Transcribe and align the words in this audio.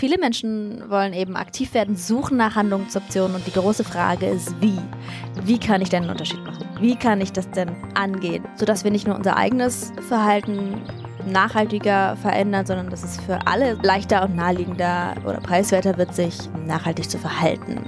Viele 0.00 0.16
Menschen 0.16 0.88
wollen 0.88 1.12
eben 1.12 1.36
aktiv 1.36 1.74
werden, 1.74 1.94
suchen 1.94 2.38
nach 2.38 2.54
Handlungsoptionen 2.54 3.36
und 3.36 3.46
die 3.46 3.52
große 3.52 3.84
Frage 3.84 4.24
ist, 4.24 4.58
wie? 4.58 4.78
Wie 5.44 5.58
kann 5.58 5.82
ich 5.82 5.90
denn 5.90 6.04
einen 6.04 6.12
Unterschied 6.12 6.42
machen? 6.42 6.64
Wie 6.80 6.96
kann 6.96 7.20
ich 7.20 7.34
das 7.34 7.50
denn 7.50 7.68
angehen, 7.92 8.42
sodass 8.56 8.82
wir 8.82 8.90
nicht 8.90 9.06
nur 9.06 9.14
unser 9.14 9.36
eigenes 9.36 9.92
Verhalten 10.08 10.80
nachhaltiger 11.26 12.16
verändern, 12.16 12.64
sondern 12.64 12.88
dass 12.88 13.04
es 13.04 13.20
für 13.20 13.46
alle 13.46 13.74
leichter 13.82 14.22
und 14.22 14.36
naheliegender 14.36 15.16
oder 15.26 15.38
preiswerter 15.40 15.98
wird, 15.98 16.14
sich 16.14 16.34
nachhaltig 16.66 17.10
zu 17.10 17.18
verhalten. 17.18 17.84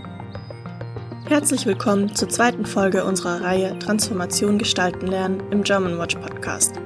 Herzlich 1.30 1.64
willkommen 1.64 2.14
zur 2.14 2.28
zweiten 2.28 2.66
Folge 2.66 3.06
unserer 3.06 3.40
Reihe 3.40 3.78
Transformation 3.78 4.58
gestalten 4.58 5.06
lernen 5.06 5.42
im 5.50 5.62
German 5.62 5.98
Watch 5.98 6.16
Podcast. 6.16 6.78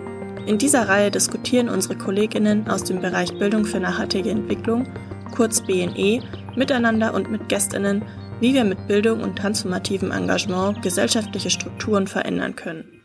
In 0.46 0.58
dieser 0.58 0.88
Reihe 0.88 1.10
diskutieren 1.10 1.68
unsere 1.68 1.96
Kolleginnen 1.96 2.70
aus 2.70 2.84
dem 2.84 3.00
Bereich 3.00 3.36
Bildung 3.36 3.64
für 3.64 3.80
nachhaltige 3.80 4.30
Entwicklung, 4.30 4.86
kurz 5.30 5.60
BNE, 5.60 6.22
miteinander 6.56 7.14
und 7.14 7.30
mit 7.30 7.48
Gästinnen, 7.48 8.04
wie 8.40 8.54
wir 8.54 8.64
mit 8.64 8.86
Bildung 8.86 9.20
und 9.22 9.36
transformativem 9.36 10.10
Engagement 10.10 10.82
gesellschaftliche 10.82 11.50
Strukturen 11.50 12.06
verändern 12.06 12.56
können. 12.56 13.02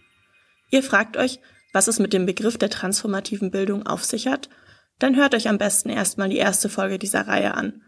Ihr 0.72 0.84
fragt 0.84 1.18
euch, 1.18 1.40
was 1.74 1.88
es 1.88 2.00
mit 2.00 2.14
dem 2.14 2.26
Begriff 2.26 2.58
der 2.58 2.70
transformativen 2.70 3.52
Bildung 3.52 3.86
auf 3.86 4.04
sich 4.04 4.28
hat? 4.28 4.50
Dann 5.00 5.16
hört 5.16 5.34
euch 5.34 5.48
am 5.48 5.58
besten 5.58 5.90
erstmal 5.90 6.30
die 6.30 6.38
erste 6.38 6.70
Folge 6.70 7.00
dieser 7.00 7.28
Reihe 7.28 7.54
an. 7.56 7.82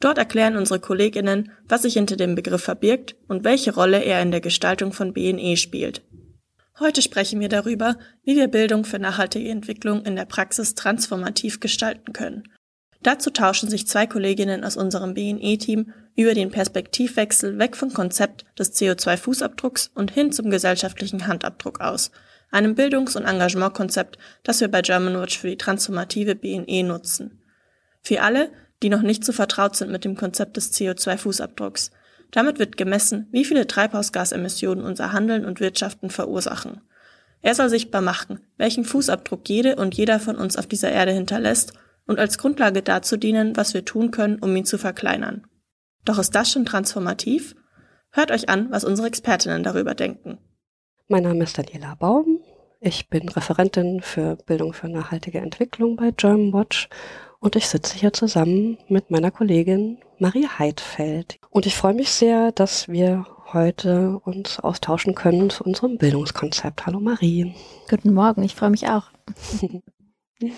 Dort 0.00 0.18
erklären 0.18 0.56
unsere 0.56 0.80
Kolleginnen, 0.80 1.52
was 1.68 1.82
sich 1.82 1.94
hinter 1.94 2.16
dem 2.16 2.34
Begriff 2.34 2.62
verbirgt 2.62 3.16
und 3.28 3.44
welche 3.44 3.74
Rolle 3.74 4.02
er 4.02 4.20
in 4.20 4.30
der 4.30 4.40
Gestaltung 4.40 4.92
von 4.92 5.12
BNE 5.12 5.56
spielt. 5.56 6.02
Heute 6.78 7.00
sprechen 7.00 7.40
wir 7.40 7.48
darüber, 7.48 7.96
wie 8.24 8.36
wir 8.36 8.48
Bildung 8.48 8.84
für 8.84 8.98
nachhaltige 8.98 9.48
Entwicklung 9.48 10.04
in 10.04 10.16
der 10.16 10.26
Praxis 10.26 10.74
transformativ 10.74 11.60
gestalten 11.60 12.12
können. 12.12 12.44
Dazu 13.06 13.30
tauschen 13.30 13.70
sich 13.70 13.86
zwei 13.86 14.08
Kolleginnen 14.08 14.64
aus 14.64 14.76
unserem 14.76 15.14
BNE-Team 15.14 15.92
über 16.16 16.34
den 16.34 16.50
Perspektivwechsel 16.50 17.56
weg 17.56 17.76
vom 17.76 17.92
Konzept 17.92 18.44
des 18.58 18.74
CO2-Fußabdrucks 18.74 19.90
und 19.94 20.10
hin 20.10 20.32
zum 20.32 20.50
gesellschaftlichen 20.50 21.28
Handabdruck 21.28 21.80
aus, 21.80 22.10
einem 22.50 22.74
Bildungs- 22.74 23.14
und 23.14 23.24
Engagementkonzept, 23.24 24.18
das 24.42 24.60
wir 24.60 24.66
bei 24.66 24.82
Germanwatch 24.82 25.38
für 25.38 25.46
die 25.46 25.56
transformative 25.56 26.34
BNE 26.34 26.82
nutzen. 26.82 27.40
Für 28.02 28.22
alle, 28.22 28.50
die 28.82 28.88
noch 28.88 29.02
nicht 29.02 29.24
so 29.24 29.32
vertraut 29.32 29.76
sind 29.76 29.92
mit 29.92 30.04
dem 30.04 30.16
Konzept 30.16 30.56
des 30.56 30.74
CO2-Fußabdrucks– 30.74 31.92
damit 32.32 32.58
wird 32.58 32.76
gemessen, 32.76 33.28
wie 33.30 33.44
viele 33.44 33.68
Treibhausgasemissionen 33.68 34.84
unser 34.84 35.12
Handeln 35.12 35.44
und 35.44 35.60
Wirtschaften 35.60 36.10
verursachen. 36.10 36.80
Er 37.40 37.54
soll 37.54 37.68
sichtbar 37.68 38.00
machen, 38.00 38.40
welchen 38.56 38.84
Fußabdruck 38.84 39.48
jede 39.48 39.76
und 39.76 39.94
jeder 39.94 40.18
von 40.18 40.36
uns 40.36 40.56
auf 40.56 40.66
dieser 40.66 40.90
Erde 40.90 41.12
hinterlässt 41.12 41.74
und 42.06 42.18
als 42.18 42.38
Grundlage 42.38 42.82
dazu 42.82 43.16
dienen, 43.16 43.56
was 43.56 43.74
wir 43.74 43.84
tun 43.84 44.10
können, 44.10 44.38
um 44.38 44.54
ihn 44.54 44.64
zu 44.64 44.78
verkleinern. 44.78 45.46
Doch 46.04 46.18
ist 46.18 46.34
das 46.34 46.50
schon 46.50 46.64
transformativ? 46.64 47.56
Hört 48.10 48.30
euch 48.30 48.48
an, 48.48 48.70
was 48.70 48.84
unsere 48.84 49.08
Expertinnen 49.08 49.62
darüber 49.62 49.94
denken. 49.94 50.38
Mein 51.08 51.24
Name 51.24 51.44
ist 51.44 51.58
Daniela 51.58 51.94
Baum. 51.96 52.40
Ich 52.80 53.08
bin 53.08 53.28
Referentin 53.28 54.00
für 54.02 54.36
Bildung 54.46 54.72
für 54.72 54.88
nachhaltige 54.88 55.38
Entwicklung 55.38 55.96
bei 55.96 56.12
Germanwatch 56.12 56.88
und 57.40 57.56
ich 57.56 57.68
sitze 57.68 57.96
hier 57.96 58.12
zusammen 58.12 58.78
mit 58.88 59.10
meiner 59.10 59.30
Kollegin 59.30 59.98
Marie 60.18 60.46
Heidfeld. 60.46 61.38
Und 61.50 61.66
ich 61.66 61.76
freue 61.76 61.94
mich 61.94 62.10
sehr, 62.10 62.52
dass 62.52 62.88
wir 62.88 63.26
heute 63.52 64.18
uns 64.24 64.60
austauschen 64.60 65.14
können 65.14 65.50
zu 65.50 65.64
unserem 65.64 65.98
Bildungskonzept. 65.98 66.86
Hallo 66.86 67.00
Marie. 67.00 67.54
Guten 67.88 68.14
Morgen, 68.14 68.42
ich 68.42 68.54
freue 68.54 68.70
mich 68.70 68.88
auch. 68.88 69.10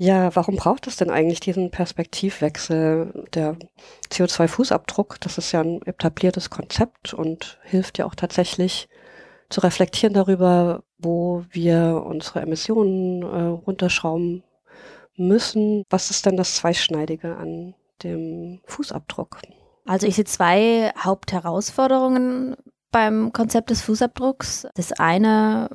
Ja, 0.00 0.34
warum 0.36 0.54
braucht 0.54 0.86
es 0.86 0.96
denn 0.96 1.10
eigentlich 1.10 1.40
diesen 1.40 1.72
Perspektivwechsel? 1.72 3.26
Der 3.34 3.56
CO2-Fußabdruck, 4.12 5.16
das 5.20 5.38
ist 5.38 5.50
ja 5.50 5.60
ein 5.60 5.82
etabliertes 5.82 6.50
Konzept 6.50 7.14
und 7.14 7.58
hilft 7.64 7.98
ja 7.98 8.06
auch 8.06 8.14
tatsächlich 8.14 8.88
zu 9.48 9.60
reflektieren 9.60 10.14
darüber, 10.14 10.84
wo 10.98 11.44
wir 11.50 12.04
unsere 12.06 12.42
Emissionen 12.42 13.22
äh, 13.22 13.42
runterschrauben 13.66 14.44
müssen. 15.16 15.82
Was 15.90 16.10
ist 16.10 16.26
denn 16.26 16.36
das 16.36 16.54
Zweischneidige 16.54 17.36
an 17.36 17.74
dem 18.04 18.60
Fußabdruck? 18.66 19.38
Also 19.84 20.06
ich 20.06 20.14
sehe 20.14 20.26
zwei 20.26 20.92
Hauptherausforderungen 20.96 22.54
beim 22.92 23.32
Konzept 23.32 23.70
des 23.70 23.82
Fußabdrucks. 23.82 24.68
Das 24.74 24.92
eine 24.92 25.68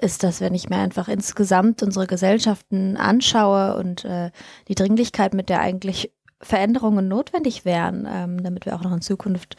ist, 0.00 0.22
dass 0.22 0.40
wenn 0.40 0.54
ich 0.54 0.68
mir 0.68 0.76
einfach 0.76 1.08
insgesamt 1.08 1.82
unsere 1.82 2.06
Gesellschaften 2.06 2.96
anschaue 2.96 3.76
und 3.76 4.04
äh, 4.04 4.30
die 4.68 4.74
Dringlichkeit, 4.74 5.34
mit 5.34 5.48
der 5.48 5.60
eigentlich 5.60 6.12
Veränderungen 6.40 7.08
notwendig 7.08 7.64
wären, 7.64 8.06
ähm, 8.10 8.42
damit 8.42 8.66
wir 8.66 8.76
auch 8.76 8.82
noch 8.82 8.92
in 8.92 9.00
Zukunft 9.00 9.56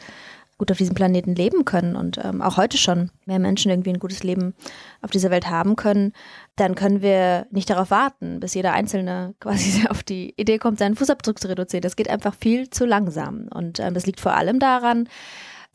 gut 0.58 0.72
auf 0.72 0.78
diesem 0.78 0.94
Planeten 0.94 1.36
leben 1.36 1.64
können 1.64 1.94
und 1.94 2.18
ähm, 2.22 2.42
auch 2.42 2.56
heute 2.56 2.76
schon 2.76 3.10
mehr 3.26 3.38
Menschen 3.38 3.70
irgendwie 3.70 3.90
ein 3.90 4.00
gutes 4.00 4.24
Leben 4.24 4.54
auf 5.00 5.10
dieser 5.10 5.30
Welt 5.30 5.48
haben 5.48 5.76
können, 5.76 6.12
dann 6.56 6.74
können 6.74 7.00
wir 7.00 7.46
nicht 7.52 7.70
darauf 7.70 7.92
warten, 7.92 8.40
bis 8.40 8.54
jeder 8.54 8.72
Einzelne 8.72 9.34
quasi 9.40 9.86
auf 9.88 10.02
die 10.02 10.34
Idee 10.36 10.58
kommt, 10.58 10.80
seinen 10.80 10.96
Fußabdruck 10.96 11.38
zu 11.40 11.48
reduzieren. 11.48 11.82
Das 11.82 11.96
geht 11.96 12.10
einfach 12.10 12.34
viel 12.34 12.68
zu 12.70 12.84
langsam. 12.84 13.48
Und 13.54 13.78
ähm, 13.78 13.94
das 13.94 14.04
liegt 14.04 14.20
vor 14.20 14.34
allem 14.34 14.58
daran, 14.58 15.08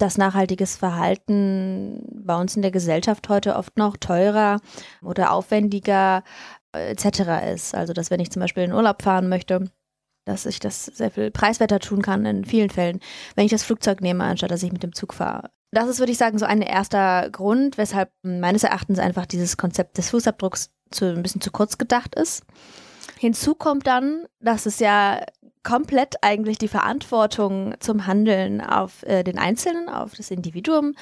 dass 0.03 0.17
nachhaltiges 0.17 0.75
Verhalten 0.75 2.03
bei 2.25 2.35
uns 2.35 2.57
in 2.57 2.61
der 2.61 2.71
Gesellschaft 2.71 3.29
heute 3.29 3.55
oft 3.55 3.77
noch 3.77 3.95
teurer 3.95 4.59
oder 5.01 5.31
aufwendiger 5.31 6.23
äh, 6.75 6.91
etc. 6.91 7.53
ist. 7.53 7.73
Also 7.73 7.93
dass 7.93 8.11
wenn 8.11 8.19
ich 8.19 8.29
zum 8.29 8.41
Beispiel 8.41 8.63
in 8.63 8.73
Urlaub 8.73 9.01
fahren 9.01 9.29
möchte, 9.29 9.71
dass 10.25 10.45
ich 10.45 10.59
das 10.59 10.85
sehr 10.85 11.09
viel 11.09 11.31
preiswerter 11.31 11.79
tun 11.79 12.01
kann 12.01 12.25
in 12.25 12.43
vielen 12.43 12.69
Fällen, 12.69 12.99
wenn 13.35 13.45
ich 13.45 13.51
das 13.51 13.63
Flugzeug 13.63 14.01
nehme, 14.01 14.25
anstatt 14.25 14.51
dass 14.51 14.63
ich 14.63 14.73
mit 14.73 14.83
dem 14.83 14.93
Zug 14.93 15.13
fahre. 15.13 15.51
Das 15.71 15.87
ist, 15.87 15.99
würde 15.99 16.11
ich 16.11 16.17
sagen, 16.17 16.37
so 16.37 16.45
ein 16.45 16.61
erster 16.61 17.29
Grund, 17.29 17.77
weshalb 17.77 18.11
meines 18.23 18.63
Erachtens 18.63 18.99
einfach 18.99 19.25
dieses 19.25 19.55
Konzept 19.55 19.97
des 19.97 20.09
Fußabdrucks 20.09 20.69
zu, 20.91 21.05
ein 21.05 21.23
bisschen 21.23 21.41
zu 21.41 21.49
kurz 21.49 21.77
gedacht 21.77 22.13
ist. 22.15 22.43
Hinzu 23.19 23.55
kommt 23.55 23.87
dann, 23.87 24.25
dass 24.41 24.65
es 24.65 24.79
ja 24.79 25.23
komplett 25.63 26.15
eigentlich 26.21 26.57
die 26.57 26.67
Verantwortung 26.67 27.75
zum 27.79 28.05
Handeln 28.05 28.61
auf 28.61 29.03
äh, 29.03 29.23
den 29.23 29.37
Einzelnen, 29.37 29.89
auf 29.89 30.13
das 30.15 30.31
Individuum 30.31 30.95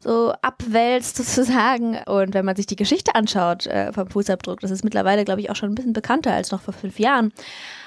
so 0.00 0.32
abwälzt 0.42 1.16
sozusagen. 1.34 1.98
Und 2.06 2.34
wenn 2.34 2.44
man 2.44 2.56
sich 2.56 2.66
die 2.66 2.76
Geschichte 2.76 3.14
anschaut 3.14 3.66
äh, 3.66 3.92
vom 3.92 4.08
Fußabdruck, 4.08 4.60
das 4.60 4.70
ist 4.70 4.84
mittlerweile, 4.84 5.24
glaube 5.24 5.40
ich, 5.40 5.50
auch 5.50 5.56
schon 5.56 5.70
ein 5.70 5.74
bisschen 5.74 5.92
bekannter 5.92 6.32
als 6.32 6.50
noch 6.50 6.60
vor 6.60 6.74
fünf 6.74 6.98
Jahren, 6.98 7.32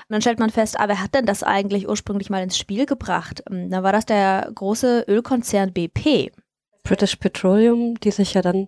und 0.10 0.14
dann 0.14 0.22
stellt 0.22 0.40
man 0.40 0.50
fest, 0.50 0.80
ah, 0.80 0.88
wer 0.88 1.04
hat 1.04 1.16
denn 1.16 1.26
das 1.26 1.44
eigentlich 1.44 1.90
ursprünglich 1.90 2.30
mal 2.30 2.42
ins 2.42 2.58
Spiel 2.58 2.86
gebracht? 2.86 3.44
Ähm, 3.52 3.70
dann 3.70 3.84
war 3.84 3.92
das 3.92 4.06
der 4.06 4.50
große 4.56 5.04
Ölkonzern 5.08 5.74
BP. 5.74 6.32
British 6.88 7.18
Petroleum, 7.18 8.00
die 8.00 8.12
sich 8.12 8.34
ja 8.34 8.42
dann 8.42 8.68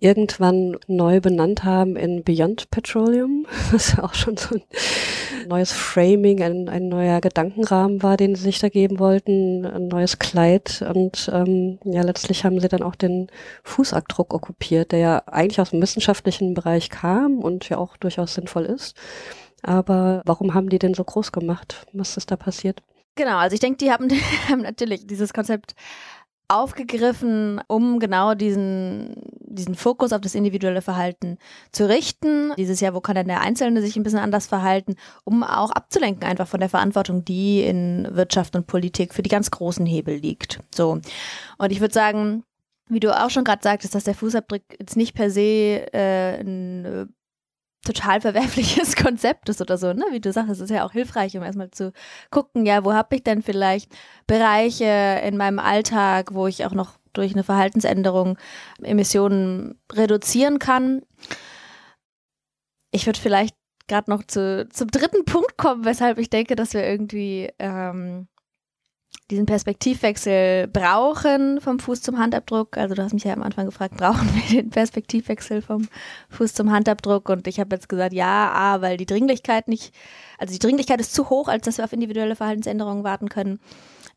irgendwann 0.00 0.76
neu 0.88 1.20
benannt 1.20 1.62
haben 1.62 1.94
in 1.94 2.24
Beyond 2.24 2.68
Petroleum, 2.72 3.46
was 3.70 3.92
ja 3.96 4.02
auch 4.02 4.14
schon 4.14 4.36
so 4.36 4.56
ein 4.56 4.62
neues 5.46 5.70
Framing, 5.70 6.42
ein, 6.42 6.68
ein 6.68 6.88
neuer 6.88 7.20
Gedankenrahmen 7.20 8.02
war, 8.02 8.16
den 8.16 8.34
sie 8.34 8.42
sich 8.42 8.58
da 8.58 8.68
geben 8.68 8.98
wollten, 8.98 9.64
ein 9.64 9.86
neues 9.86 10.18
Kleid 10.18 10.84
und 10.94 11.30
ähm, 11.32 11.78
ja, 11.84 12.02
letztlich 12.02 12.44
haben 12.44 12.58
sie 12.58 12.68
dann 12.68 12.82
auch 12.82 12.96
den 12.96 13.28
Fußabdruck 13.62 14.34
okkupiert, 14.34 14.90
der 14.90 14.98
ja 14.98 15.22
eigentlich 15.26 15.60
aus 15.60 15.70
dem 15.70 15.80
wissenschaftlichen 15.80 16.54
Bereich 16.54 16.90
kam 16.90 17.38
und 17.38 17.68
ja 17.68 17.78
auch 17.78 17.96
durchaus 17.96 18.34
sinnvoll 18.34 18.64
ist. 18.64 18.96
Aber 19.62 20.22
warum 20.24 20.54
haben 20.54 20.70
die 20.70 20.78
denn 20.80 20.94
so 20.94 21.04
groß 21.04 21.30
gemacht? 21.30 21.86
Was 21.92 22.16
ist 22.16 22.32
da 22.32 22.36
passiert? 22.36 22.82
Genau, 23.16 23.36
also 23.36 23.54
ich 23.54 23.60
denke, 23.60 23.76
die 23.76 23.90
haben, 23.90 24.08
die 24.08 24.20
haben 24.48 24.62
natürlich 24.62 25.06
dieses 25.06 25.32
Konzept 25.32 25.74
aufgegriffen, 26.50 27.60
um 27.68 27.98
genau 27.98 28.34
diesen, 28.34 29.14
diesen 29.40 29.74
Fokus 29.74 30.12
auf 30.12 30.20
das 30.20 30.34
individuelle 30.34 30.82
Verhalten 30.82 31.38
zu 31.72 31.88
richten. 31.88 32.52
Dieses 32.56 32.80
Jahr, 32.80 32.94
wo 32.94 33.00
kann 33.00 33.14
denn 33.14 33.28
der 33.28 33.40
Einzelne 33.40 33.80
sich 33.80 33.96
ein 33.96 34.02
bisschen 34.02 34.18
anders 34.18 34.46
verhalten, 34.46 34.96
um 35.24 35.42
auch 35.42 35.70
abzulenken 35.70 36.24
einfach 36.24 36.48
von 36.48 36.60
der 36.60 36.68
Verantwortung, 36.68 37.24
die 37.24 37.62
in 37.62 38.08
Wirtschaft 38.10 38.56
und 38.56 38.66
Politik 38.66 39.14
für 39.14 39.22
die 39.22 39.30
ganz 39.30 39.50
großen 39.50 39.86
Hebel 39.86 40.16
liegt. 40.16 40.60
So. 40.74 41.00
Und 41.58 41.72
ich 41.72 41.80
würde 41.80 41.94
sagen, 41.94 42.44
wie 42.88 43.00
du 43.00 43.16
auch 43.16 43.30
schon 43.30 43.44
gerade 43.44 43.62
sagtest, 43.62 43.94
dass 43.94 44.04
der 44.04 44.14
Fußabdruck 44.14 44.62
jetzt 44.78 44.96
nicht 44.96 45.14
per 45.14 45.30
se 45.30 45.86
äh, 45.92 46.40
ein 46.40 47.14
total 47.84 48.20
verwerfliches 48.20 48.96
Konzept 49.02 49.48
ist 49.48 49.60
oder 49.60 49.78
so, 49.78 49.92
ne? 49.92 50.04
Wie 50.10 50.20
du 50.20 50.32
sagst, 50.32 50.50
es 50.50 50.60
ist 50.60 50.70
ja 50.70 50.84
auch 50.84 50.92
hilfreich, 50.92 51.36
um 51.36 51.42
erstmal 51.42 51.70
zu 51.70 51.92
gucken, 52.30 52.66
ja, 52.66 52.84
wo 52.84 52.92
habe 52.92 53.16
ich 53.16 53.22
denn 53.22 53.42
vielleicht 53.42 53.92
Bereiche 54.26 55.20
in 55.24 55.36
meinem 55.36 55.58
Alltag, 55.58 56.34
wo 56.34 56.46
ich 56.46 56.64
auch 56.66 56.72
noch 56.72 56.98
durch 57.12 57.32
eine 57.32 57.44
Verhaltensänderung 57.44 58.38
Emissionen 58.82 59.78
reduzieren 59.92 60.58
kann. 60.58 61.02
Ich 62.92 63.06
würde 63.06 63.18
vielleicht 63.18 63.56
gerade 63.88 64.10
noch 64.10 64.22
zu, 64.24 64.68
zum 64.70 64.88
dritten 64.88 65.24
Punkt 65.24 65.56
kommen, 65.56 65.84
weshalb 65.84 66.18
ich 66.18 66.30
denke, 66.30 66.54
dass 66.56 66.74
wir 66.74 66.86
irgendwie 66.86 67.50
ähm, 67.58 68.28
diesen 69.30 69.46
Perspektivwechsel 69.46 70.66
brauchen 70.68 71.60
vom 71.60 71.78
Fuß 71.78 72.02
zum 72.02 72.18
Handabdruck. 72.18 72.76
Also 72.76 72.94
du 72.94 73.02
hast 73.02 73.14
mich 73.14 73.24
ja 73.24 73.32
am 73.32 73.42
Anfang 73.42 73.66
gefragt, 73.66 73.96
brauchen 73.96 74.28
wir 74.34 74.62
den 74.62 74.70
Perspektivwechsel 74.70 75.62
vom 75.62 75.88
Fuß 76.30 76.54
zum 76.54 76.70
Handabdruck? 76.70 77.28
Und 77.28 77.46
ich 77.46 77.60
habe 77.60 77.74
jetzt 77.76 77.88
gesagt, 77.88 78.12
ja, 78.12 78.52
A, 78.52 78.80
weil 78.80 78.96
die 78.96 79.06
Dringlichkeit 79.06 79.68
nicht 79.68 79.94
Also 80.38 80.52
die 80.52 80.58
Dringlichkeit 80.58 81.00
ist 81.00 81.14
zu 81.14 81.30
hoch, 81.30 81.48
als 81.48 81.64
dass 81.64 81.78
wir 81.78 81.84
auf 81.84 81.92
individuelle 81.92 82.36
Verhaltensänderungen 82.36 83.04
warten 83.04 83.28
können. 83.28 83.60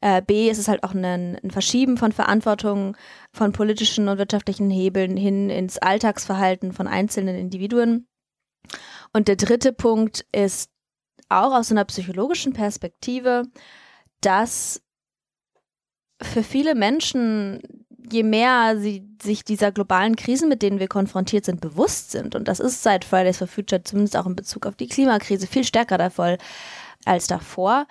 Äh, 0.02 0.22
B 0.22 0.50
ist 0.50 0.58
es 0.58 0.68
halt 0.68 0.84
auch 0.84 0.94
ein, 0.94 1.38
ein 1.42 1.52
Verschieben 1.52 1.98
von 1.98 2.12
Verantwortung 2.12 2.98
von 3.32 3.54
politischen 3.54 4.10
und 4.10 4.18
wirtschaftlichen 4.18 4.70
Hebeln 4.70 5.16
hin 5.16 5.50
ins 5.50 5.78
Alltagsverhalten 5.78 6.74
von 6.74 6.88
einzelnen 6.88 7.38
Individuen. 7.38 8.08
Und 9.14 9.28
der 9.28 9.36
dritte 9.36 9.72
Punkt 9.72 10.26
ist 10.34 10.72
auch 11.30 11.54
aus 11.54 11.72
einer 11.72 11.86
psychologischen 11.86 12.54
Perspektive, 12.54 13.44
dass 14.22 14.83
für 16.24 16.44
viele 16.44 16.76
Menschen, 16.76 17.62
je 18.12 18.24
mehr 18.24 18.78
sie 18.78 19.08
sich 19.22 19.44
dieser 19.44 19.72
globalen 19.72 20.16
Krisen, 20.16 20.50
mit 20.50 20.62
denen 20.62 20.80
wir 20.80 20.88
konfrontiert 20.88 21.46
sind, 21.46 21.62
bewusst 21.62 22.12
sind, 22.12 22.36
und 22.36 22.48
das 22.48 22.60
ist 22.60 22.84
seit 22.84 23.06
Fridays 23.06 23.38
for 23.38 23.48
Future 23.48 23.84
zumindest 23.84 24.18
auch 24.18 24.26
in 24.26 24.36
Bezug 24.36 24.66
auf 24.66 24.76
die 24.76 24.88
Klimakrise 24.88 25.48
viel 25.48 25.64
stärker 25.64 25.98
der 25.98 26.12
Fall 26.12 26.38
als 27.06 27.28
davor, 27.28 27.86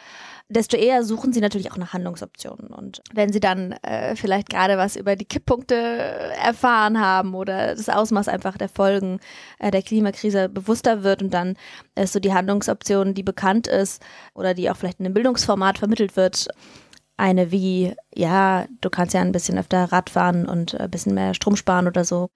desto 0.48 0.76
eher 0.76 1.04
suchen 1.04 1.32
sie 1.32 1.40
natürlich 1.40 1.72
auch 1.72 1.76
nach 1.76 1.92
Handlungsoptionen. 1.92 2.68
Und 2.68 3.02
wenn 3.12 3.32
sie 3.32 3.40
dann 3.40 3.72
äh, 3.82 4.16
vielleicht 4.16 4.50
gerade 4.50 4.76
was 4.76 4.96
über 4.96 5.16
die 5.16 5.24
Kipppunkte 5.24 5.74
erfahren 5.74 7.00
haben 7.00 7.34
oder 7.34 7.74
das 7.74 7.88
Ausmaß 7.88 8.28
einfach 8.28 8.56
der 8.58 8.68
Folgen 8.68 9.20
äh, 9.58 9.70
der 9.70 9.82
Klimakrise 9.82 10.48
bewusster 10.48 11.02
wird 11.02 11.22
und 11.22 11.32
dann 11.32 11.56
ist 11.94 12.12
so 12.12 12.20
die 12.20 12.32
Handlungsoption, 12.32 13.14
die 13.14 13.22
bekannt 13.22 13.66
ist 13.66 14.02
oder 14.34 14.54
die 14.54 14.70
auch 14.70 14.76
vielleicht 14.76 15.00
in 15.00 15.06
einem 15.06 15.14
Bildungsformat 15.14 15.78
vermittelt 15.78 16.16
wird, 16.16 16.48
eine 17.16 17.50
wie, 17.50 17.94
ja, 18.14 18.66
du 18.80 18.90
kannst 18.90 19.14
ja 19.14 19.20
ein 19.20 19.32
bisschen 19.32 19.58
öfter 19.58 19.92
Rad 19.92 20.10
fahren 20.10 20.46
und 20.46 20.78
ein 20.78 20.90
bisschen 20.90 21.14
mehr 21.14 21.34
Strom 21.34 21.56
sparen 21.56 21.86
oder 21.86 22.04
so, 22.04 22.30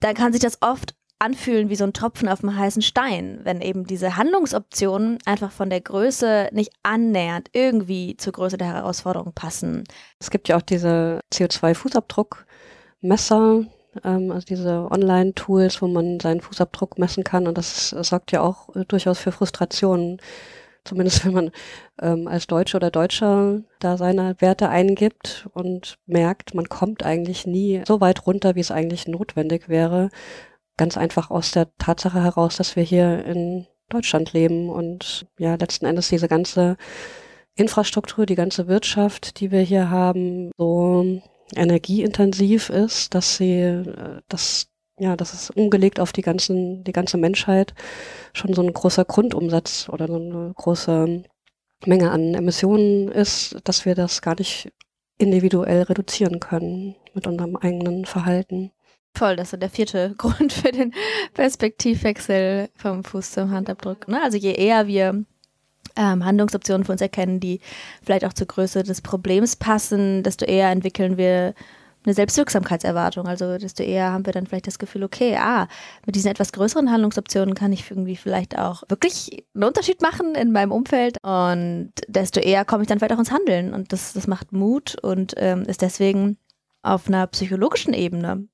dann 0.00 0.14
kann 0.14 0.32
sich 0.32 0.40
das 0.40 0.62
oft 0.62 0.94
anfühlen 1.20 1.68
wie 1.68 1.76
so 1.76 1.84
ein 1.84 1.92
Tropfen 1.92 2.28
auf 2.28 2.40
dem 2.40 2.56
heißen 2.56 2.82
Stein, 2.82 3.40
wenn 3.44 3.60
eben 3.60 3.84
diese 3.84 4.16
Handlungsoptionen 4.16 5.18
einfach 5.26 5.52
von 5.52 5.68
der 5.68 5.82
Größe 5.82 6.48
nicht 6.52 6.72
annähernd 6.82 7.50
irgendwie 7.52 8.16
zur 8.16 8.32
Größe 8.32 8.56
der 8.56 8.68
Herausforderung 8.68 9.34
passen. 9.34 9.84
Es 10.18 10.30
gibt 10.30 10.48
ja 10.48 10.56
auch 10.56 10.62
diese 10.62 11.20
CO2-Fußabdruckmesser, 11.32 13.66
ähm, 14.02 14.30
also 14.30 14.46
diese 14.46 14.90
Online-Tools, 14.90 15.82
wo 15.82 15.88
man 15.88 16.20
seinen 16.20 16.40
Fußabdruck 16.40 16.98
messen 16.98 17.22
kann 17.22 17.46
und 17.46 17.58
das, 17.58 17.90
das 17.90 18.08
sorgt 18.08 18.32
ja 18.32 18.40
auch 18.40 18.74
äh, 18.74 18.86
durchaus 18.86 19.18
für 19.18 19.32
Frustrationen. 19.32 20.22
Zumindest 20.84 21.24
wenn 21.24 21.32
man 21.32 21.50
ähm, 22.00 22.26
als 22.28 22.46
Deutsche 22.46 22.76
oder 22.76 22.90
Deutscher 22.90 23.60
da 23.78 23.96
seine 23.96 24.36
Werte 24.40 24.68
eingibt 24.68 25.48
und 25.52 25.98
merkt, 26.06 26.54
man 26.54 26.68
kommt 26.68 27.04
eigentlich 27.04 27.46
nie 27.46 27.82
so 27.86 28.00
weit 28.00 28.26
runter, 28.26 28.54
wie 28.54 28.60
es 28.60 28.70
eigentlich 28.70 29.06
notwendig 29.06 29.68
wäre, 29.68 30.10
Ganz 30.80 30.96
einfach 30.96 31.30
aus 31.30 31.50
der 31.50 31.68
Tatsache 31.76 32.22
heraus, 32.22 32.56
dass 32.56 32.74
wir 32.74 32.82
hier 32.82 33.22
in 33.26 33.66
Deutschland 33.90 34.32
leben 34.32 34.70
und 34.70 35.26
ja, 35.38 35.56
letzten 35.56 35.84
Endes 35.84 36.08
diese 36.08 36.26
ganze 36.26 36.78
Infrastruktur, 37.54 38.24
die 38.24 38.34
ganze 38.34 38.66
Wirtschaft, 38.66 39.40
die 39.40 39.50
wir 39.50 39.60
hier 39.60 39.90
haben, 39.90 40.50
so 40.56 41.20
energieintensiv 41.54 42.70
ist, 42.70 43.14
dass 43.14 43.36
sie, 43.36 43.60
äh, 43.60 44.22
dass 44.28 44.69
ja, 45.00 45.16
dass 45.16 45.32
es 45.32 45.50
umgelegt 45.50 45.98
auf 45.98 46.12
die 46.12 46.22
ganzen, 46.22 46.84
die 46.84 46.92
ganze 46.92 47.16
Menschheit 47.16 47.74
schon 48.34 48.52
so 48.52 48.62
ein 48.62 48.72
großer 48.72 49.04
Grundumsatz 49.06 49.88
oder 49.88 50.06
so 50.06 50.16
eine 50.16 50.52
große 50.54 51.22
Menge 51.86 52.10
an 52.10 52.34
Emissionen 52.34 53.08
ist, 53.08 53.56
dass 53.64 53.86
wir 53.86 53.94
das 53.94 54.20
gar 54.20 54.34
nicht 54.36 54.70
individuell 55.16 55.82
reduzieren 55.82 56.38
können 56.38 56.96
mit 57.14 57.26
unserem 57.26 57.56
eigenen 57.56 58.04
Verhalten. 58.04 58.72
Voll, 59.16 59.36
das 59.36 59.52
ist 59.52 59.62
der 59.62 59.70
vierte 59.70 60.14
Grund 60.18 60.52
für 60.52 60.70
den 60.70 60.92
Perspektivwechsel 61.32 62.68
vom 62.76 63.02
Fuß 63.02 63.32
zum 63.32 63.50
Handabdruck. 63.50 64.06
Ne? 64.06 64.22
Also 64.22 64.36
je 64.36 64.52
eher 64.52 64.86
wir 64.86 65.24
ähm, 65.96 66.24
Handlungsoptionen 66.24 66.84
für 66.84 66.92
uns 66.92 67.00
erkennen, 67.00 67.40
die 67.40 67.60
vielleicht 68.02 68.26
auch 68.26 68.34
zur 68.34 68.46
Größe 68.46 68.82
des 68.82 69.00
Problems 69.00 69.56
passen, 69.56 70.22
desto 70.22 70.44
eher 70.44 70.70
entwickeln 70.70 71.16
wir 71.16 71.54
eine 72.04 72.14
Selbstwirksamkeitserwartung. 72.14 73.26
Also 73.26 73.58
desto 73.58 73.82
eher 73.82 74.12
haben 74.12 74.26
wir 74.26 74.32
dann 74.32 74.46
vielleicht 74.46 74.66
das 74.66 74.78
Gefühl, 74.78 75.04
okay, 75.04 75.36
ah, 75.36 75.68
mit 76.06 76.16
diesen 76.16 76.30
etwas 76.30 76.52
größeren 76.52 76.90
Handlungsoptionen 76.90 77.54
kann 77.54 77.72
ich 77.72 77.90
irgendwie 77.90 78.16
vielleicht 78.16 78.58
auch 78.58 78.82
wirklich 78.88 79.44
einen 79.54 79.64
Unterschied 79.64 80.00
machen 80.02 80.34
in 80.34 80.52
meinem 80.52 80.72
Umfeld 80.72 81.18
und 81.22 81.92
desto 82.08 82.40
eher 82.40 82.64
komme 82.64 82.82
ich 82.82 82.88
dann 82.88 82.98
vielleicht 82.98 83.14
auch 83.14 83.18
ins 83.18 83.32
Handeln 83.32 83.74
und 83.74 83.92
das, 83.92 84.12
das 84.12 84.26
macht 84.26 84.52
Mut 84.52 84.96
und 85.02 85.34
ähm, 85.36 85.62
ist 85.62 85.82
deswegen 85.82 86.38
auf 86.82 87.08
einer 87.08 87.26
psychologischen 87.26 87.92
Ebene 87.92 88.48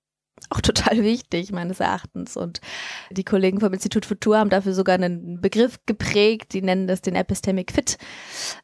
auch 0.50 0.60
total 0.62 1.02
wichtig, 1.02 1.52
meines 1.52 1.80
Erachtens. 1.80 2.36
Und 2.36 2.60
die 3.10 3.24
Kollegen 3.24 3.60
vom 3.60 3.72
Institut 3.72 4.06
Futur 4.06 4.38
haben 4.38 4.50
dafür 4.50 4.74
sogar 4.74 4.96
einen 4.96 5.40
Begriff 5.40 5.78
geprägt, 5.86 6.52
die 6.52 6.62
nennen 6.62 6.86
das 6.86 7.02
den 7.02 7.14
Epistemic 7.14 7.72
Fit, 7.72 7.98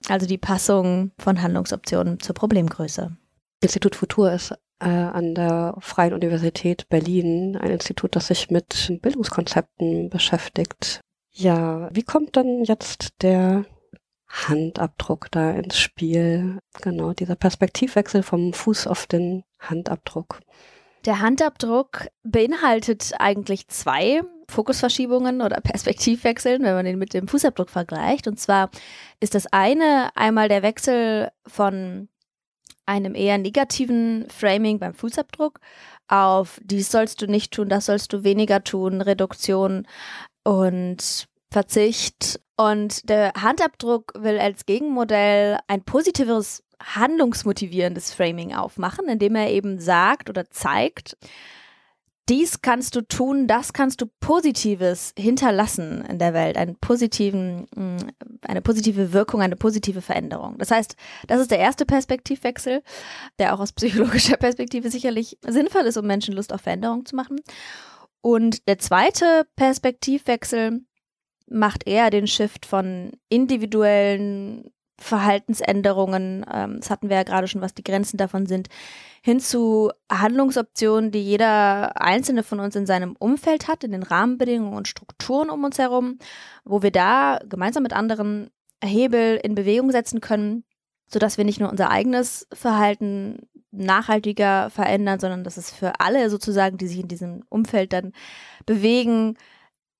also 0.08 0.26
die 0.26 0.38
Passung 0.38 1.12
von 1.18 1.40
Handlungsoptionen 1.40 2.20
zur 2.20 2.34
Problemgröße. 2.34 3.16
Institut 3.60 3.94
Futur 3.94 4.32
ist 4.32 4.54
äh, 4.82 4.88
an 4.88 5.34
der 5.34 5.76
Freien 5.80 6.12
Universität 6.12 6.88
Berlin 6.88 7.56
ein 7.56 7.70
Institut, 7.70 8.16
das 8.16 8.26
sich 8.26 8.50
mit 8.50 8.92
Bildungskonzepten 9.00 10.10
beschäftigt. 10.10 11.00
Ja, 11.30 11.88
wie 11.92 12.02
kommt 12.02 12.36
dann 12.36 12.64
jetzt 12.64 13.22
der 13.22 13.64
Handabdruck 14.28 15.30
da 15.30 15.50
ins 15.52 15.78
Spiel? 15.78 16.58
Genau, 16.82 17.12
dieser 17.12 17.36
Perspektivwechsel 17.36 18.22
vom 18.22 18.52
Fuß 18.52 18.86
auf 18.86 19.06
den 19.06 19.44
Handabdruck. 19.60 20.40
Der 21.04 21.20
Handabdruck 21.20 22.08
beinhaltet 22.22 23.12
eigentlich 23.18 23.68
zwei 23.68 24.22
Fokusverschiebungen 24.48 25.40
oder 25.40 25.60
Perspektivwechseln, 25.60 26.62
wenn 26.62 26.74
man 26.74 26.84
den 26.84 26.98
mit 26.98 27.14
dem 27.14 27.26
Fußabdruck 27.26 27.70
vergleicht. 27.70 28.28
Und 28.28 28.38
zwar 28.38 28.70
ist 29.20 29.34
das 29.34 29.46
eine 29.52 30.10
einmal 30.14 30.48
der 30.48 30.62
Wechsel 30.62 31.30
von 31.46 32.08
einem 32.86 33.14
eher 33.14 33.38
negativen 33.38 34.26
Framing 34.28 34.78
beim 34.78 34.94
Fußabdruck 34.94 35.60
auf 36.08 36.60
dies 36.62 36.90
sollst 36.90 37.22
du 37.22 37.26
nicht 37.26 37.52
tun, 37.52 37.68
das 37.70 37.86
sollst 37.86 38.12
du 38.12 38.22
weniger 38.22 38.62
tun, 38.62 39.00
Reduktion 39.00 39.86
und 40.44 41.26
Verzicht. 41.50 42.40
Und 42.56 43.08
der 43.08 43.32
Handabdruck 43.40 44.12
will 44.18 44.38
als 44.38 44.66
Gegenmodell 44.66 45.58
ein 45.68 45.82
positiveres 45.82 46.62
handlungsmotivierendes 46.82 48.12
Framing 48.12 48.54
aufmachen, 48.54 49.08
indem 49.08 49.36
er 49.36 49.50
eben 49.50 49.78
sagt 49.78 50.28
oder 50.28 50.50
zeigt, 50.50 51.16
dies 52.28 52.62
kannst 52.62 52.94
du 52.94 53.02
tun, 53.02 53.46
das 53.48 53.72
kannst 53.72 54.00
du 54.00 54.06
Positives 54.20 55.12
hinterlassen 55.18 56.04
in 56.04 56.18
der 56.18 56.34
Welt, 56.34 56.56
einen 56.56 56.76
positiven, 56.76 57.66
mm, 57.74 57.96
eine 58.42 58.62
positive 58.62 59.12
Wirkung, 59.12 59.42
eine 59.42 59.56
positive 59.56 60.02
Veränderung. 60.02 60.56
Das 60.58 60.70
heißt, 60.70 60.96
das 61.26 61.40
ist 61.40 61.50
der 61.50 61.58
erste 61.58 61.84
Perspektivwechsel, 61.84 62.82
der 63.38 63.54
auch 63.54 63.60
aus 63.60 63.72
psychologischer 63.72 64.36
Perspektive 64.36 64.90
sicherlich 64.90 65.38
sinnvoll 65.46 65.82
ist, 65.82 65.96
um 65.96 66.06
Menschen 66.06 66.34
Lust 66.34 66.52
auf 66.52 66.60
Veränderung 66.60 67.04
zu 67.06 67.16
machen. 67.16 67.40
Und 68.20 68.68
der 68.68 68.78
zweite 68.78 69.46
Perspektivwechsel 69.56 70.80
macht 71.48 71.86
eher 71.88 72.10
den 72.10 72.28
Shift 72.28 72.66
von 72.66 73.12
individuellen 73.28 74.70
Verhaltensänderungen, 75.02 76.46
ähm, 76.52 76.76
das 76.78 76.90
hatten 76.90 77.08
wir 77.08 77.16
ja 77.16 77.22
gerade 77.22 77.48
schon, 77.48 77.60
was 77.60 77.74
die 77.74 77.84
Grenzen 77.84 78.16
davon 78.16 78.46
sind, 78.46 78.68
hin 79.22 79.40
zu 79.40 79.90
Handlungsoptionen, 80.10 81.10
die 81.10 81.22
jeder 81.22 82.00
einzelne 82.00 82.42
von 82.42 82.60
uns 82.60 82.76
in 82.76 82.86
seinem 82.86 83.14
Umfeld 83.18 83.68
hat, 83.68 83.84
in 83.84 83.92
den 83.92 84.02
Rahmenbedingungen 84.02 84.74
und 84.74 84.88
Strukturen 84.88 85.50
um 85.50 85.64
uns 85.64 85.78
herum, 85.78 86.18
wo 86.64 86.82
wir 86.82 86.90
da 86.90 87.38
gemeinsam 87.48 87.82
mit 87.82 87.92
anderen 87.92 88.50
Hebel 88.82 89.38
in 89.42 89.54
Bewegung 89.54 89.90
setzen 89.90 90.20
können, 90.20 90.64
sodass 91.06 91.38
wir 91.38 91.44
nicht 91.44 91.60
nur 91.60 91.70
unser 91.70 91.90
eigenes 91.90 92.48
Verhalten 92.52 93.48
nachhaltiger 93.70 94.70
verändern, 94.70 95.18
sondern 95.18 95.44
dass 95.44 95.56
es 95.56 95.70
für 95.70 96.00
alle 96.00 96.30
sozusagen, 96.30 96.78
die 96.78 96.86
sich 96.86 97.00
in 97.00 97.08
diesem 97.08 97.42
Umfeld 97.48 97.92
dann 97.92 98.12
bewegen, 98.66 99.36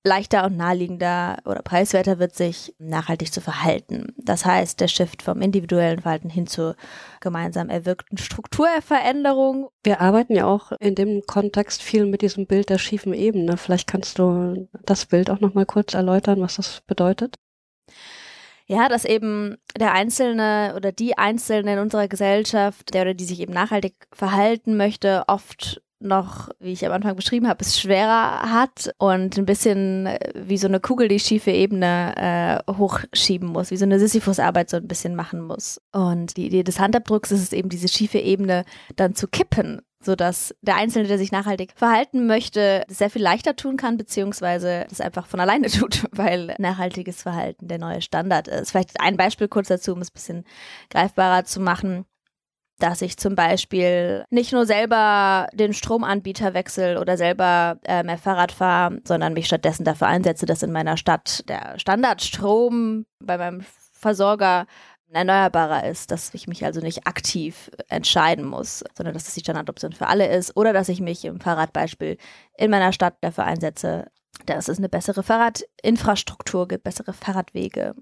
leichter 0.03 0.45
und 0.45 0.57
naheliegender 0.57 1.37
oder 1.45 1.61
preiswerter 1.61 2.19
wird, 2.19 2.35
sich 2.35 2.75
nachhaltig 2.77 3.31
zu 3.33 3.39
verhalten. 3.39 4.13
Das 4.17 4.45
heißt, 4.45 4.81
der 4.81 4.89
Shift 4.89 5.21
vom 5.21 5.41
individuellen 5.41 6.01
Verhalten 6.01 6.29
hin 6.29 6.45
zur 6.45 6.75
gemeinsam 7.21 7.69
erwirkten 7.69 8.17
Strukturveränderung. 8.17 9.69
Wir 9.83 10.01
arbeiten 10.01 10.35
ja 10.35 10.45
auch 10.45 10.73
in 10.79 10.95
dem 10.95 11.21
Kontext 11.25 11.81
viel 11.81 12.05
mit 12.05 12.21
diesem 12.21 12.47
Bild 12.47 12.69
der 12.69 12.79
schiefen 12.79 13.13
Ebene. 13.13 13.55
Vielleicht 13.55 13.87
kannst 13.87 14.19
du 14.19 14.67
das 14.83 15.05
Bild 15.05 15.29
auch 15.29 15.39
noch 15.39 15.53
mal 15.53 15.65
kurz 15.65 15.93
erläutern, 15.93 16.41
was 16.41 16.55
das 16.55 16.81
bedeutet? 16.85 17.35
Ja, 18.65 18.87
dass 18.87 19.05
eben 19.05 19.57
der 19.77 19.93
Einzelne 19.93 20.73
oder 20.75 20.91
die 20.91 21.17
Einzelne 21.17 21.73
in 21.73 21.79
unserer 21.79 22.07
Gesellschaft, 22.07 22.93
der 22.93 23.03
oder 23.03 23.13
die 23.13 23.25
sich 23.25 23.39
eben 23.41 23.53
nachhaltig 23.53 24.07
verhalten 24.13 24.77
möchte, 24.77 25.23
oft 25.27 25.81
noch, 26.03 26.49
wie 26.59 26.71
ich 26.71 26.85
am 26.85 26.91
Anfang 26.91 27.15
beschrieben 27.15 27.47
habe, 27.47 27.63
es 27.63 27.79
schwerer 27.79 28.51
hat 28.51 28.93
und 28.97 29.37
ein 29.37 29.45
bisschen 29.45 30.09
wie 30.35 30.57
so 30.57 30.67
eine 30.67 30.79
Kugel 30.79 31.07
die 31.07 31.19
schiefe 31.19 31.51
Ebene 31.51 32.61
äh, 32.67 32.71
hochschieben 32.71 33.49
muss, 33.49 33.71
wie 33.71 33.77
so 33.77 33.85
eine 33.85 33.99
Sisyphus-Arbeit 33.99 34.69
so 34.69 34.77
ein 34.77 34.87
bisschen 34.87 35.15
machen 35.15 35.41
muss. 35.41 35.81
Und 35.91 36.37
die 36.37 36.47
Idee 36.47 36.63
des 36.63 36.79
Handabdrucks 36.79 37.31
ist 37.31 37.41
es 37.41 37.53
eben, 37.53 37.69
diese 37.69 37.87
schiefe 37.87 38.19
Ebene 38.19 38.65
dann 38.95 39.15
zu 39.15 39.27
kippen 39.27 39.81
so 40.05 40.15
dass 40.15 40.53
der 40.61 40.75
Einzelne, 40.75 41.07
der 41.07 41.17
sich 41.17 41.31
nachhaltig 41.31 41.73
verhalten 41.75 42.27
möchte, 42.27 42.83
sehr 42.89 43.09
viel 43.09 43.21
leichter 43.21 43.55
tun 43.55 43.77
kann, 43.77 43.97
beziehungsweise 43.97 44.85
das 44.89 45.01
einfach 45.01 45.27
von 45.27 45.39
alleine 45.39 45.67
tut, 45.69 46.05
weil 46.11 46.55
nachhaltiges 46.59 47.21
Verhalten 47.21 47.67
der 47.67 47.79
neue 47.79 48.01
Standard 48.01 48.47
ist. 48.47 48.71
Vielleicht 48.71 48.99
ein 48.99 49.17
Beispiel 49.17 49.47
kurz 49.47 49.69
dazu, 49.69 49.93
um 49.93 50.01
es 50.01 50.09
ein 50.09 50.13
bisschen 50.13 50.45
greifbarer 50.89 51.45
zu 51.45 51.59
machen 51.59 52.05
dass 52.79 53.01
ich 53.01 53.17
zum 53.17 53.35
Beispiel 53.35 54.25
nicht 54.29 54.51
nur 54.51 54.65
selber 54.65 55.47
den 55.53 55.73
Stromanbieter 55.73 56.53
wechsle 56.53 56.99
oder 56.99 57.17
selber 57.17 57.77
äh, 57.83 58.03
mehr 58.03 58.17
Fahrrad 58.17 58.51
fahre, 58.51 58.99
sondern 59.05 59.33
mich 59.33 59.45
stattdessen 59.45 59.83
dafür 59.83 60.07
einsetze, 60.07 60.45
dass 60.45 60.63
in 60.63 60.71
meiner 60.71 60.97
Stadt 60.97 61.47
der 61.47 61.79
Standardstrom 61.79 63.05
bei 63.19 63.37
meinem 63.37 63.63
Versorger 63.93 64.65
erneuerbarer 65.13 65.87
ist, 65.87 66.11
dass 66.11 66.33
ich 66.33 66.47
mich 66.47 66.65
also 66.65 66.81
nicht 66.81 67.07
aktiv 67.07 67.69
entscheiden 67.87 68.45
muss, 68.45 68.83
sondern 68.95 69.13
dass 69.13 69.25
das 69.25 69.35
die 69.35 69.41
Standardoption 69.41 69.93
für 69.93 70.07
alle 70.07 70.27
ist 70.27 70.57
oder 70.57 70.73
dass 70.73 70.89
ich 70.89 71.01
mich 71.01 71.23
im 71.25 71.39
Fahrradbeispiel 71.39 72.17
in 72.57 72.71
meiner 72.71 72.93
Stadt 72.93 73.15
dafür 73.21 73.45
einsetze, 73.45 74.07
dass 74.45 74.67
es 74.67 74.79
eine 74.79 74.89
bessere 74.89 75.23
Fahrradinfrastruktur 75.23 76.67
gibt, 76.67 76.83
bessere 76.83 77.13
Fahrradwege. 77.13 77.93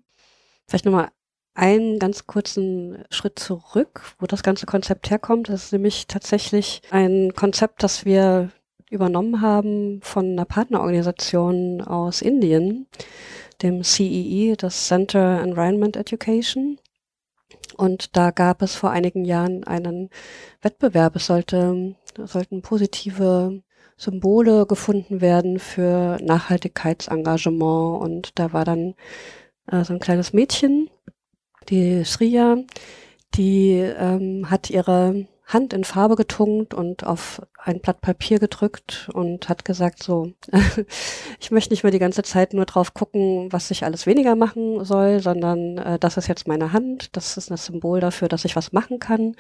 Vielleicht 0.68 0.86
nochmal 0.86 1.10
einen 1.54 2.00
ganz 2.00 2.28
kurzen 2.28 3.04
Schritt 3.10 3.40
zurück, 3.40 4.02
wo 4.20 4.26
das 4.26 4.44
ganze 4.44 4.66
Konzept 4.66 5.10
herkommt. 5.10 5.50
Das 5.50 5.66
ist 5.66 5.74
nämlich 5.74 6.08
tatsächlich 6.08 6.82
ein 6.92 7.34
Konzept, 7.36 7.84
das 7.84 8.06
wir 8.06 8.52
übernommen 8.90 9.42
haben 9.42 10.02
von 10.02 10.32
einer 10.32 10.46
Partnerorganisation 10.46 11.82
aus 11.82 12.22
Indien, 12.22 12.88
dem 13.62 13.84
CEE, 13.84 14.52
e, 14.52 14.56
das 14.56 14.88
Center 14.88 15.42
Environment 15.42 15.96
Education. 15.96 16.80
Und 17.78 18.16
da 18.18 18.32
gab 18.32 18.62
es 18.62 18.76
vor 18.76 18.92
einigen 18.92 19.26
Jahren 19.26 19.64
einen 19.64 20.10
Wettbewerb. 20.62 21.16
Es 21.16 21.28
sollte, 21.28 21.96
sollten 22.18 22.62
positive 22.62 23.62
Symbole 23.98 24.66
gefunden 24.66 25.22
werden 25.22 25.60
für 25.60 26.18
Nachhaltigkeitsengagement. 26.22 28.02
Und 28.02 28.40
da 28.40 28.52
war 28.52 28.66
dann 28.66 28.96
äh, 29.68 29.84
so 29.84 29.94
ein 29.94 30.00
kleines 30.00 30.34
Mädchen, 30.34 30.90
die 31.70 32.04
Sriya, 32.04 32.58
die 33.36 33.72
ähm, 33.74 34.50
hat 34.50 34.70
ihre 34.70 35.28
Hand 35.54 35.74
in 35.74 35.84
Farbe 35.84 36.16
getunkt 36.16 36.74
und 36.74 37.06
auf 37.06 37.42
ein 37.58 37.82
Blatt 37.82 38.02
Papier 38.02 38.40
gedrückt 38.40 39.10
und 39.14 39.50
hat 39.50 39.66
gesagt 39.66 40.02
so, 40.02 40.32
ich 41.40 41.52
möchte 41.52 41.74
nicht 41.74 41.84
mehr 41.84 41.92
die 41.92 42.00
ganze 42.00 42.24
Zeit 42.24 42.54
nur 42.54 42.66
drauf 42.66 42.94
gucken, 42.94 43.52
was 43.52 43.70
ich 43.70 43.84
alles 43.84 44.06
weniger 44.06 44.36
machen 44.36 44.84
soll, 44.86 45.20
sondern 45.20 45.78
äh, 45.78 46.00
das 46.00 46.18
ist 46.18 46.28
jetzt 46.28 46.48
meine 46.48 46.74
Hand, 46.74 47.16
das 47.16 47.38
ist 47.38 47.52
ein 47.52 47.58
Symbol 47.58 48.00
dafür, 48.00 48.30
dass 48.30 48.46
ich 48.46 48.56
was 48.56 48.72
machen 48.72 49.00
kann, 49.00 49.36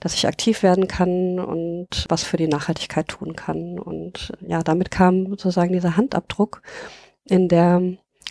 dass 0.00 0.14
ich 0.14 0.26
aktiv 0.26 0.62
werden 0.62 0.88
kann 0.88 1.38
und 1.38 2.06
was 2.08 2.24
für 2.24 2.36
die 2.36 2.48
Nachhaltigkeit 2.48 3.08
tun 3.08 3.36
kann. 3.36 3.78
Und 3.78 4.32
ja, 4.40 4.62
damit 4.62 4.90
kam 4.90 5.26
sozusagen 5.28 5.72
dieser 5.72 5.96
Handabdruck 5.96 6.62
in 7.24 7.48
der 7.48 7.80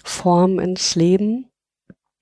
Form 0.03 0.59
ins 0.59 0.95
Leben 0.95 1.50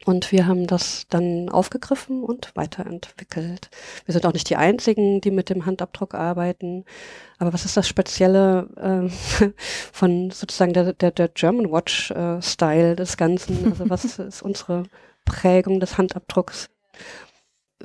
und 0.09 0.31
wir 0.31 0.47
haben 0.47 0.65
das 0.65 1.05
dann 1.09 1.49
aufgegriffen 1.49 2.23
und 2.23 2.51
weiterentwickelt. 2.55 3.69
Wir 4.05 4.13
sind 4.13 4.25
auch 4.25 4.33
nicht 4.33 4.49
die 4.49 4.55
Einzigen, 4.55 5.21
die 5.21 5.29
mit 5.29 5.51
dem 5.51 5.67
Handabdruck 5.67 6.15
arbeiten. 6.15 6.83
Aber 7.37 7.53
was 7.53 7.63
ist 7.63 7.77
das 7.77 7.87
Spezielle 7.87 8.67
äh, 8.75 9.49
von 9.93 10.31
sozusagen 10.31 10.73
der, 10.73 10.93
der, 10.93 11.11
der 11.11 11.27
German 11.27 11.71
Watch-Style 11.71 12.93
äh, 12.93 12.95
des 12.95 13.17
Ganzen? 13.17 13.69
Also 13.69 13.87
was 13.87 14.03
ist 14.19 14.41
unsere 14.41 14.83
Prägung 15.25 15.79
des 15.79 15.99
Handabdrucks? 15.99 16.69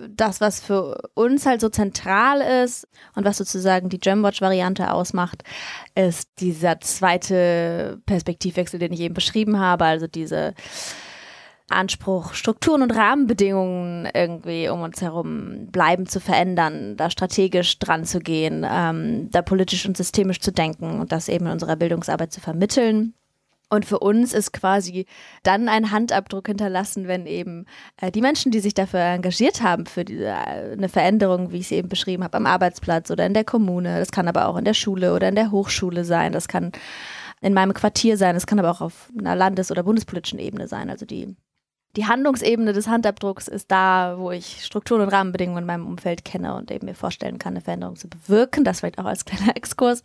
das, 0.09 0.40
was 0.40 0.61
für 0.61 1.09
uns 1.14 1.47
halt 1.47 1.61
so 1.61 1.69
zentral 1.69 2.40
ist 2.64 2.88
und 3.14 3.25
was 3.25 3.37
sozusagen 3.37 3.88
die 3.88 4.00
Gemwatch-Variante 4.00 4.93
ausmacht, 4.93 5.45
ist 5.95 6.28
dieser 6.40 6.81
zweite 6.81 8.02
Perspektivwechsel, 8.04 8.81
den 8.81 8.93
ich 8.93 8.99
eben 8.99 9.14
beschrieben 9.14 9.61
habe, 9.61 9.85
also 9.85 10.09
diese 10.09 10.54
Anspruch, 11.71 12.35
Strukturen 12.35 12.83
und 12.83 12.90
Rahmenbedingungen 12.94 14.09
irgendwie 14.12 14.68
um 14.68 14.83
uns 14.83 15.00
herum 15.00 15.68
bleiben 15.68 16.06
zu 16.06 16.21
verändern, 16.21 16.97
da 16.97 17.09
strategisch 17.09 17.78
dran 17.78 18.04
zu 18.04 18.21
gehen, 18.21 18.66
ähm, 18.68 19.30
da 19.30 19.40
politisch 19.40 19.87
und 19.87 19.97
systemisch 19.97 20.40
zu 20.40 20.52
denken 20.52 21.00
und 21.00 21.11
das 21.11 21.28
eben 21.28 21.47
in 21.47 21.52
unserer 21.52 21.76
Bildungsarbeit 21.76 22.33
zu 22.33 22.40
vermitteln. 22.40 23.14
Und 23.71 23.87
für 23.87 23.99
uns 23.99 24.35
ist 24.35 24.52
quasi 24.52 25.06
dann 25.42 25.68
ein 25.68 25.90
Handabdruck 25.90 26.47
hinterlassen, 26.49 27.09
wenn 27.09 27.26
eben 27.26 27.64
äh, 28.00 28.12
die 28.12 28.21
Menschen, 28.21 28.52
die 28.52 28.61
sich 28.61 28.75
dafür 28.75 29.00
engagiert 29.00 29.62
haben, 29.62 29.87
für 29.87 30.04
diese, 30.04 30.26
äh, 30.26 30.73
eine 30.73 30.90
Veränderung, 30.90 31.50
wie 31.50 31.59
ich 31.59 31.68
sie 31.68 31.76
eben 31.76 31.88
beschrieben 31.88 32.25
habe, 32.25 32.37
am 32.37 32.47
Arbeitsplatz 32.47 33.11
oder 33.11 33.25
in 33.25 33.35
der 33.35 33.44
Kommune, 33.44 33.99
das 33.99 34.12
kann 34.12 34.28
aber 34.28 34.49
auch 34.49 34.56
in 34.59 34.66
der 34.66 34.75
Schule 34.75 35.14
oder 35.14 35.28
in 35.28 35.35
der 35.35 35.50
Hochschule 35.50 36.04
sein, 36.04 36.33
das 36.33 36.47
kann 36.47 36.73
in 37.40 37.54
meinem 37.54 37.75
Quartier 37.75 38.16
sein, 38.16 38.35
das 38.35 38.47
kann 38.47 38.59
aber 38.59 38.71
auch 38.71 38.80
auf 38.80 39.11
einer 39.18 39.35
landes- 39.35 39.71
oder 39.71 39.83
bundespolitischen 39.83 40.38
Ebene 40.38 40.68
sein. 40.68 40.88
Also 40.88 41.04
die 41.04 41.35
die 41.97 42.07
Handlungsebene 42.07 42.73
des 42.73 42.89
Handabdrucks 42.89 43.49
ist 43.49 43.71
da, 43.71 44.17
wo 44.19 44.31
ich 44.31 44.65
Strukturen 44.65 45.03
und 45.03 45.09
Rahmenbedingungen 45.09 45.63
in 45.63 45.67
meinem 45.67 45.87
Umfeld 45.87 46.25
kenne 46.25 46.55
und 46.55 46.71
eben 46.71 46.87
mir 46.87 46.95
vorstellen 46.95 47.39
kann, 47.39 47.55
eine 47.55 47.61
Veränderung 47.61 47.97
zu 47.97 48.09
bewirken. 48.09 48.65
Das 48.65 48.81
vielleicht 48.81 48.99
auch 48.99 49.05
als 49.05 49.25
kleiner 49.25 49.57
Exkurs. 49.57 50.03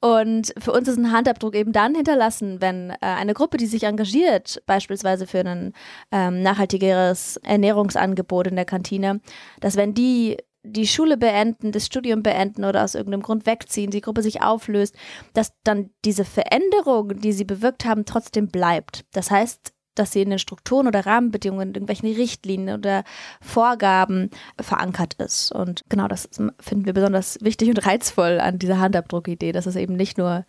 Und 0.00 0.52
für 0.58 0.72
uns 0.72 0.88
ist 0.88 0.98
ein 0.98 1.12
Handabdruck 1.12 1.54
eben 1.54 1.72
dann 1.72 1.94
hinterlassen, 1.94 2.60
wenn 2.60 2.90
äh, 2.90 2.96
eine 3.00 3.34
Gruppe, 3.34 3.56
die 3.56 3.66
sich 3.66 3.84
engagiert, 3.84 4.62
beispielsweise 4.66 5.26
für 5.26 5.40
ein 5.40 5.72
ähm, 6.10 6.42
nachhaltigeres 6.42 7.36
Ernährungsangebot 7.38 8.48
in 8.48 8.56
der 8.56 8.64
Kantine, 8.64 9.20
dass 9.60 9.76
wenn 9.76 9.94
die 9.94 10.36
die 10.66 10.86
Schule 10.86 11.18
beenden, 11.18 11.72
das 11.72 11.84
Studium 11.84 12.22
beenden 12.22 12.64
oder 12.64 12.84
aus 12.84 12.94
irgendeinem 12.94 13.22
Grund 13.22 13.44
wegziehen, 13.44 13.90
die 13.90 14.00
Gruppe 14.00 14.22
sich 14.22 14.40
auflöst, 14.40 14.96
dass 15.34 15.52
dann 15.62 15.90
diese 16.06 16.24
Veränderung, 16.24 17.20
die 17.20 17.32
sie 17.32 17.44
bewirkt 17.44 17.84
haben, 17.84 18.06
trotzdem 18.06 18.48
bleibt. 18.48 19.04
Das 19.12 19.30
heißt, 19.30 19.73
dass 19.94 20.12
sie 20.12 20.22
in 20.22 20.30
den 20.30 20.38
Strukturen 20.38 20.86
oder 20.86 21.06
Rahmenbedingungen, 21.06 21.68
in 21.68 21.74
irgendwelchen 21.74 22.12
Richtlinien 22.12 22.76
oder 22.76 23.04
Vorgaben 23.40 24.30
verankert 24.60 25.14
ist. 25.14 25.52
Und 25.52 25.84
genau 25.88 26.08
das 26.08 26.28
finden 26.60 26.86
wir 26.86 26.92
besonders 26.92 27.38
wichtig 27.40 27.68
und 27.68 27.86
reizvoll 27.86 28.40
an 28.40 28.58
dieser 28.58 28.78
Handabdruckidee, 28.78 29.52
dass 29.52 29.66
es 29.66 29.76
eben 29.76 29.94
nicht 29.96 30.18
nur, 30.18 30.44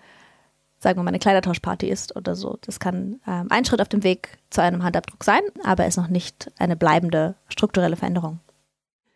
sagen 0.80 1.00
wir 1.00 1.04
mal, 1.04 1.10
eine 1.10 1.20
Kleidertauschparty 1.20 1.88
ist 1.88 2.16
oder 2.16 2.36
so. 2.36 2.58
Das 2.62 2.80
kann 2.80 3.22
ähm, 3.28 3.48
ein 3.50 3.66
Schritt 3.66 3.82
auf 3.82 3.90
dem 3.90 4.04
Weg 4.04 4.38
zu 4.50 4.62
einem 4.62 4.84
Handabdruck 4.84 5.24
sein, 5.24 5.42
aber 5.64 5.86
ist 5.86 5.98
noch 5.98 6.10
nicht 6.10 6.52
eine 6.58 6.76
bleibende 6.76 7.36
strukturelle 7.48 7.96
Veränderung. 7.96 8.40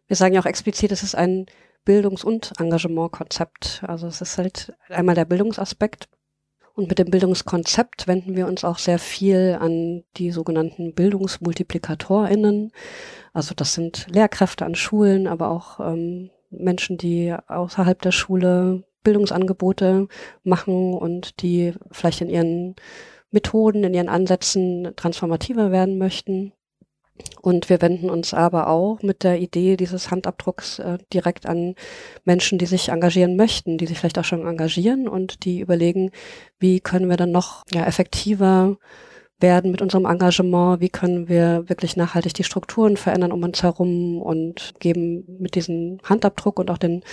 Wir 0.08 0.16
sagen 0.16 0.34
ja 0.34 0.42
auch 0.42 0.46
explizit, 0.46 0.92
es 0.92 1.04
ist 1.04 1.16
ein 1.16 1.46
Bildungs- 1.86 2.24
und 2.24 2.52
Engagementkonzept. 2.60 3.84
Also 3.88 4.08
es 4.08 4.22
ist 4.22 4.38
halt 4.38 4.74
einmal 4.90 5.16
der 5.16 5.26
Bildungsaspekt, 5.26 6.10
und 6.80 6.88
mit 6.88 6.98
dem 6.98 7.12
Bildungskonzept 7.12 8.08
wenden 8.08 8.38
wir 8.38 8.48
uns 8.48 8.64
auch 8.64 8.78
sehr 8.78 9.00
viel 9.00 9.58
an 9.60 10.06
die 10.16 10.32
sogenannten 10.32 10.94
Bildungsmultiplikatorinnen. 10.94 12.72
Also 13.34 13.54
das 13.54 13.74
sind 13.74 14.08
Lehrkräfte 14.10 14.66
an 14.66 14.76
Schulen, 14.76 15.28
aber 15.28 15.50
auch 15.50 15.82
ähm, 15.82 16.30
Menschen, 16.50 16.98
die 16.98 17.36
außerhalb 17.48 18.02
der 18.02 18.14
Schule 18.14 18.86
Bildungsangebote 19.04 20.08
machen 20.44 20.94
und 20.94 21.42
die 21.42 21.74
vielleicht 21.92 22.22
in 22.22 22.30
ihren 22.30 22.76
Methoden, 23.30 23.84
in 23.84 23.94
ihren 23.94 24.10
Ansätzen 24.10 24.94
transformativer 24.96 25.72
werden 25.72 25.98
möchten. 25.98 26.54
Und 27.42 27.70
wir 27.70 27.82
wenden 27.82 28.10
uns 28.10 28.34
aber 28.34 28.68
auch 28.68 29.02
mit 29.02 29.24
der 29.24 29.40
Idee 29.40 29.78
dieses 29.78 30.12
Handabdrucks 30.12 30.80
äh, 30.80 30.98
direkt 31.14 31.46
an 31.46 31.76
Menschen, 32.26 32.58
die 32.58 32.66
sich 32.66 32.90
engagieren 32.90 33.36
möchten, 33.36 33.78
die 33.78 33.88
sich 33.88 33.98
vielleicht 33.98 34.20
auch 34.20 34.26
schon 34.26 34.46
engagieren 34.46 35.08
und 35.08 35.46
die 35.46 35.62
überlegen, 35.62 36.12
wie 36.60 36.80
können 36.80 37.10
wir 37.10 37.18
dann 37.18 37.32
noch 37.32 37.64
ja, 37.72 37.86
effektiver 37.86 38.78
werden 39.42 39.72
mit 39.72 39.82
unserem 39.82 40.06
Engagement, 40.06 40.82
wie 40.82 40.90
können 40.90 41.30
wir 41.30 41.70
wirklich 41.70 41.96
nachhaltig 41.96 42.34
die 42.34 42.44
Strukturen 42.44 42.98
verändern 42.98 43.32
um 43.32 43.44
uns 43.44 43.64
herum 43.64 44.22
und 44.22 44.74
geben 44.80 45.24
mit 45.40 45.56
diesem 45.56 46.00
Handabdruck 46.04 46.60
und 46.60 46.70
auch 46.70 46.78
den 46.78 47.04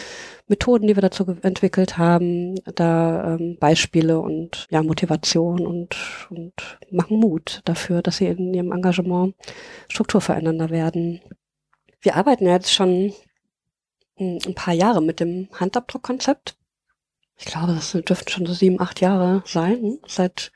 Methoden, 0.49 0.87
die 0.87 0.97
wir 0.97 1.03
dazu 1.03 1.25
entwickelt 1.43 1.99
haben, 1.99 2.57
da 2.75 3.35
ähm, 3.35 3.57
Beispiele 3.61 4.19
und 4.19 4.67
ja, 4.71 4.83
Motivation 4.83 5.67
und, 5.67 5.97
und 6.31 6.79
machen 6.91 7.19
Mut 7.19 7.63
dafür, 7.65 8.03
dass 8.03 8.17
sie 8.17 8.27
in 8.27 8.53
ihrem 8.55 8.73
Engagement 8.73 9.35
strukturverändernder 9.89 10.71
werden. 10.71 11.21
Wir 12.01 12.17
arbeiten 12.17 12.47
jetzt 12.47 12.73
schon 12.73 13.13
hm, 14.17 14.39
ein 14.47 14.55
paar 14.55 14.75
Jahre 14.75 15.03
mit 15.03 15.21
dem 15.21 15.49
Handabdruckkonzept. 15.59 16.57
Ich 17.39 17.47
glaube, 17.47 17.75
das 17.75 17.93
dürften 17.93 18.31
schon 18.31 18.47
so 18.47 18.53
sieben, 18.53 18.81
acht 18.81 19.01
Jahre 19.01 19.43
sein, 19.45 19.99
seit 20.07 20.53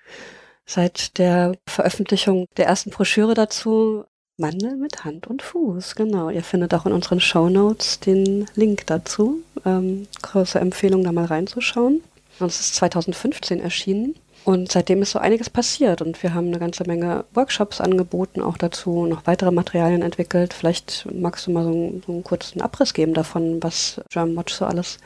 seit 0.70 1.18
der 1.18 1.54
Veröffentlichung 1.68 2.46
der 2.56 2.66
ersten 2.66 2.90
Broschüre 2.90 3.34
dazu. 3.34 4.04
Mandel 4.36 4.76
mit 4.76 5.04
Hand 5.04 5.26
und 5.26 5.42
Fuß, 5.42 5.96
genau. 5.96 6.30
Ihr 6.30 6.42
findet 6.42 6.72
auch 6.72 6.86
in 6.86 6.92
unseren 6.92 7.20
Show 7.20 7.50
Notes 7.50 8.00
den 8.00 8.46
Link 8.54 8.86
dazu. 8.86 9.42
Ähm, 9.66 10.06
große 10.22 10.58
Empfehlung, 10.58 11.04
da 11.04 11.12
mal 11.12 11.26
reinzuschauen. 11.26 12.00
Und 12.38 12.46
es 12.46 12.58
ist 12.58 12.74
2015 12.76 13.60
erschienen. 13.60 14.14
Und 14.44 14.72
seitdem 14.72 15.02
ist 15.02 15.10
so 15.10 15.18
einiges 15.18 15.50
passiert 15.50 16.00
und 16.00 16.22
wir 16.22 16.32
haben 16.32 16.46
eine 16.46 16.58
ganze 16.58 16.84
Menge 16.84 17.26
Workshops 17.34 17.78
angeboten, 17.80 18.40
auch 18.40 18.56
dazu 18.56 19.04
noch 19.04 19.26
weitere 19.26 19.50
Materialien 19.50 20.00
entwickelt. 20.00 20.54
Vielleicht 20.54 21.06
magst 21.12 21.46
du 21.46 21.50
mal 21.50 21.64
so, 21.64 21.70
einen, 21.70 22.02
so 22.06 22.12
einen 22.12 22.24
kurzen 22.24 22.62
Abriss 22.62 22.94
geben 22.94 23.12
davon, 23.12 23.62
was 23.62 24.00
German 24.08 24.36
Watch 24.36 24.54
so 24.54 24.64
alles 24.64 24.98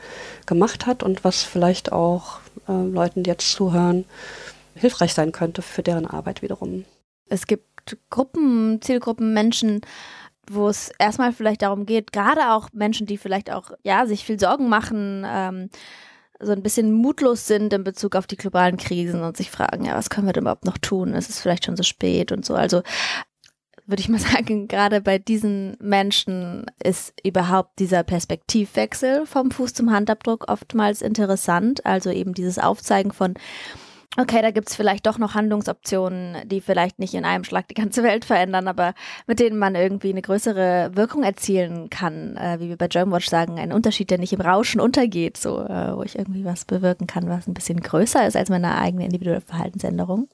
gemacht 0.45 0.85
hat 0.85 1.03
und 1.03 1.25
was 1.25 1.43
vielleicht 1.43 1.91
auch 1.91 2.39
äh, 2.69 2.71
Leuten, 2.71 3.23
die 3.23 3.29
jetzt 3.29 3.51
zuhören, 3.51 4.05
hilfreich 4.75 5.13
sein 5.13 5.31
könnte 5.31 5.61
für 5.61 5.83
deren 5.83 6.05
Arbeit 6.05 6.41
wiederum. 6.41 6.85
Es 7.27 7.47
gibt 7.47 7.97
Gruppen, 8.09 8.81
Zielgruppen, 8.81 9.33
Menschen, 9.33 9.81
wo 10.49 10.67
es 10.67 10.91
erstmal 10.99 11.33
vielleicht 11.33 11.61
darum 11.61 11.85
geht, 11.85 12.11
gerade 12.11 12.51
auch 12.51 12.69
Menschen, 12.73 13.07
die 13.07 13.17
vielleicht 13.17 13.51
auch 13.51 13.71
ja 13.83 14.05
sich 14.05 14.25
viel 14.25 14.39
Sorgen 14.39 14.69
machen, 14.69 15.23
ähm, 15.27 15.69
so 16.39 16.51
ein 16.51 16.61
bisschen 16.61 16.91
mutlos 16.91 17.47
sind 17.47 17.71
in 17.73 17.83
Bezug 17.83 18.15
auf 18.15 18.27
die 18.27 18.35
globalen 18.35 18.77
Krisen 18.77 19.23
und 19.23 19.37
sich 19.37 19.49
fragen, 19.49 19.85
ja, 19.85 19.95
was 19.95 20.09
können 20.09 20.27
wir 20.27 20.33
denn 20.33 20.43
überhaupt 20.43 20.65
noch 20.65 20.77
tun? 20.77 21.13
Es 21.13 21.29
ist 21.29 21.39
vielleicht 21.39 21.65
schon 21.65 21.77
so 21.77 21.83
spät 21.83 22.31
und 22.31 22.45
so. 22.45 22.55
Also 22.55 22.83
würde 23.85 24.01
ich 24.01 24.09
mal 24.09 24.19
sagen, 24.19 24.67
gerade 24.67 25.01
bei 25.01 25.17
diesen 25.17 25.77
Menschen 25.79 26.65
ist 26.83 27.13
überhaupt 27.23 27.79
dieser 27.79 28.03
Perspektivwechsel 28.03 29.25
vom 29.25 29.51
Fuß 29.51 29.73
zum 29.73 29.91
Handabdruck 29.91 30.49
oftmals 30.49 31.01
interessant. 31.01 31.85
Also 31.85 32.09
eben 32.09 32.33
dieses 32.33 32.59
Aufzeigen 32.59 33.11
von 33.11 33.35
okay, 34.17 34.41
da 34.41 34.51
gibt's 34.51 34.75
vielleicht 34.75 35.05
doch 35.05 35.17
noch 35.17 35.35
Handlungsoptionen, 35.35 36.47
die 36.47 36.61
vielleicht 36.61 36.99
nicht 36.99 37.13
in 37.13 37.25
einem 37.25 37.43
Schlag 37.43 37.67
die 37.67 37.73
ganze 37.73 38.03
Welt 38.03 38.25
verändern, 38.25 38.67
aber 38.67 38.93
mit 39.27 39.39
denen 39.39 39.57
man 39.57 39.75
irgendwie 39.75 40.09
eine 40.09 40.21
größere 40.21 40.91
Wirkung 40.93 41.23
erzielen 41.23 41.89
kann, 41.89 42.37
äh, 42.37 42.59
wie 42.59 42.69
wir 42.69 42.77
bei 42.77 42.87
Germanwatch 42.87 43.29
sagen, 43.29 43.59
ein 43.59 43.73
Unterschied, 43.73 44.09
der 44.09 44.17
nicht 44.17 44.33
im 44.33 44.41
Rauschen 44.41 44.81
untergeht, 44.81 45.37
so 45.37 45.59
äh, 45.61 45.95
wo 45.95 46.03
ich 46.03 46.17
irgendwie 46.17 46.45
was 46.45 46.65
bewirken 46.65 47.07
kann, 47.07 47.29
was 47.29 47.47
ein 47.47 47.53
bisschen 47.53 47.81
größer 47.81 48.25
ist 48.27 48.35
als 48.35 48.49
meine 48.49 48.77
eigene 48.77 49.05
individuelle 49.05 49.41
Verhaltensänderung. 49.41 50.27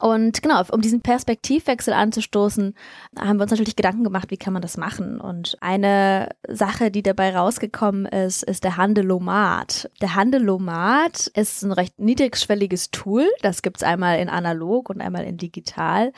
Und 0.00 0.42
genau, 0.42 0.60
um 0.72 0.80
diesen 0.80 1.02
Perspektivwechsel 1.02 1.94
anzustoßen, 1.94 2.74
haben 3.16 3.36
wir 3.38 3.42
uns 3.42 3.52
natürlich 3.52 3.76
Gedanken 3.76 4.02
gemacht, 4.02 4.30
wie 4.30 4.36
kann 4.36 4.52
man 4.52 4.62
das 4.62 4.76
machen. 4.76 5.20
Und 5.20 5.56
eine 5.60 6.30
Sache, 6.48 6.90
die 6.90 7.02
dabei 7.02 7.34
rausgekommen 7.34 8.06
ist, 8.06 8.42
ist 8.42 8.64
der 8.64 8.76
Handelomat. 8.76 9.88
Der 10.00 10.16
Handelomat 10.16 11.28
ist 11.28 11.62
ein 11.62 11.70
recht 11.70 11.98
niedrigschwelliges 12.00 12.90
Tool. 12.90 13.28
Das 13.42 13.62
gibt's 13.62 13.84
einmal 13.84 14.18
in 14.18 14.28
analog 14.28 14.90
und 14.90 15.00
einmal 15.00 15.24
in 15.24 15.36
digital, 15.36 16.12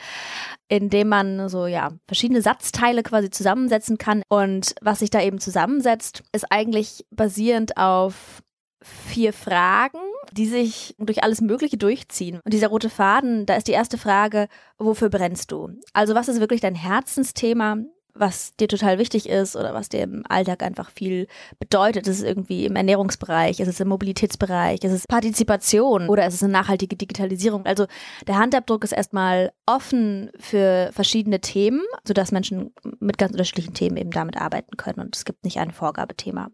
in 0.67 0.89
dem 0.89 1.09
man 1.09 1.47
so 1.47 1.67
ja 1.67 1.91
verschiedene 2.07 2.41
Satzteile 2.41 3.03
quasi 3.03 3.29
zusammensetzen 3.29 3.99
kann. 3.99 4.23
Und 4.27 4.73
was 4.81 4.99
sich 4.99 5.11
da 5.11 5.21
eben 5.21 5.39
zusammensetzt, 5.39 6.23
ist 6.31 6.51
eigentlich 6.51 7.05
basierend 7.11 7.77
auf 7.77 8.41
vier 8.81 9.33
Fragen, 9.33 9.99
die 10.31 10.47
sich 10.47 10.95
durch 10.99 11.23
alles 11.23 11.41
Mögliche 11.41 11.77
durchziehen. 11.77 12.39
Und 12.43 12.53
dieser 12.53 12.67
rote 12.67 12.89
Faden, 12.89 13.45
da 13.45 13.55
ist 13.55 13.67
die 13.67 13.73
erste 13.73 13.97
Frage, 13.97 14.47
wofür 14.77 15.09
brennst 15.09 15.51
du? 15.51 15.69
Also 15.93 16.15
was 16.15 16.27
ist 16.27 16.39
wirklich 16.39 16.61
dein 16.61 16.75
Herzensthema? 16.75 17.77
was 18.19 18.55
dir 18.55 18.67
total 18.67 18.97
wichtig 18.97 19.29
ist 19.29 19.55
oder 19.55 19.73
was 19.73 19.89
dir 19.89 20.01
im 20.01 20.23
Alltag 20.27 20.63
einfach 20.63 20.89
viel 20.91 21.27
bedeutet. 21.59 22.07
Ist 22.07 22.19
es 22.19 22.23
irgendwie 22.23 22.65
im 22.65 22.75
Ernährungsbereich, 22.75 23.59
ist 23.59 23.67
es 23.67 23.79
im 23.79 23.87
Mobilitätsbereich, 23.89 24.83
ist 24.83 24.91
es 24.91 25.07
Partizipation 25.07 26.09
oder 26.09 26.25
ist 26.27 26.35
es 26.35 26.43
eine 26.43 26.53
nachhaltige 26.53 26.95
Digitalisierung? 26.95 27.65
Also 27.65 27.85
der 28.27 28.37
Handabdruck 28.37 28.83
ist 28.83 28.91
erstmal 28.91 29.51
offen 29.65 30.31
für 30.39 30.89
verschiedene 30.93 31.41
Themen, 31.41 31.81
sodass 32.05 32.31
Menschen 32.31 32.73
mit 32.99 33.17
ganz 33.17 33.31
unterschiedlichen 33.31 33.73
Themen 33.73 33.97
eben 33.97 34.11
damit 34.11 34.37
arbeiten 34.37 34.77
können 34.77 34.99
und 34.99 35.15
es 35.15 35.25
gibt 35.25 35.43
nicht 35.43 35.59
ein 35.59 35.71
Vorgabethema. 35.71 36.49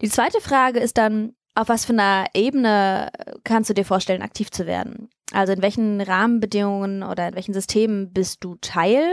Die 0.00 0.08
zweite 0.08 0.40
Frage 0.40 0.78
ist 0.78 0.96
dann, 0.96 1.34
auf 1.58 1.68
was 1.68 1.84
für 1.84 1.92
einer 1.92 2.26
Ebene 2.34 3.10
kannst 3.42 3.68
du 3.68 3.74
dir 3.74 3.84
vorstellen, 3.84 4.22
aktiv 4.22 4.50
zu 4.50 4.66
werden? 4.66 5.10
Also 5.32 5.52
in 5.52 5.60
welchen 5.60 6.00
Rahmenbedingungen 6.00 7.02
oder 7.02 7.28
in 7.28 7.34
welchen 7.34 7.52
Systemen 7.52 8.12
bist 8.12 8.44
du 8.44 8.56
Teil 8.60 9.12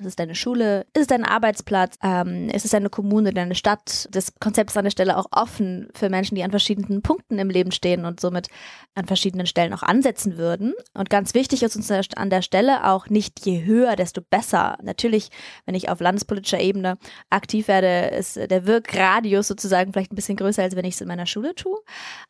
ist 0.00 0.06
es 0.06 0.16
deine 0.16 0.34
Schule? 0.34 0.86
Ist 0.94 1.02
es 1.02 1.06
dein 1.06 1.24
Arbeitsplatz? 1.24 1.96
Ähm, 2.02 2.48
ist 2.48 2.64
es 2.64 2.70
deine 2.70 2.90
Kommune, 2.90 3.32
deine 3.32 3.54
Stadt? 3.54 4.08
Das 4.10 4.34
Konzept 4.40 4.70
ist 4.70 4.76
an 4.76 4.84
der 4.84 4.90
Stelle 4.90 5.16
auch 5.16 5.26
offen 5.30 5.88
für 5.94 6.08
Menschen, 6.08 6.34
die 6.34 6.42
an 6.42 6.50
verschiedenen 6.50 7.02
Punkten 7.02 7.38
im 7.38 7.50
Leben 7.50 7.72
stehen 7.72 8.04
und 8.04 8.20
somit 8.20 8.48
an 8.94 9.06
verschiedenen 9.06 9.46
Stellen 9.46 9.72
auch 9.72 9.82
ansetzen 9.82 10.36
würden. 10.36 10.74
Und 10.94 11.10
ganz 11.10 11.34
wichtig 11.34 11.62
ist 11.62 11.76
uns 11.76 11.90
an 11.90 12.30
der 12.30 12.42
Stelle 12.42 12.86
auch 12.88 13.08
nicht 13.08 13.44
je 13.44 13.64
höher, 13.64 13.96
desto 13.96 14.20
besser. 14.22 14.78
Natürlich, 14.82 15.30
wenn 15.66 15.74
ich 15.74 15.88
auf 15.88 16.00
landespolitischer 16.00 16.60
Ebene 16.60 16.98
aktiv 17.28 17.68
werde, 17.68 18.14
ist 18.16 18.36
der 18.36 18.66
Wirkradius 18.66 19.48
sozusagen 19.48 19.92
vielleicht 19.92 20.12
ein 20.12 20.16
bisschen 20.16 20.36
größer, 20.36 20.62
als 20.62 20.76
wenn 20.76 20.84
ich 20.84 20.94
es 20.94 21.00
in 21.00 21.08
meiner 21.08 21.26
Schule 21.26 21.54
tue. 21.54 21.78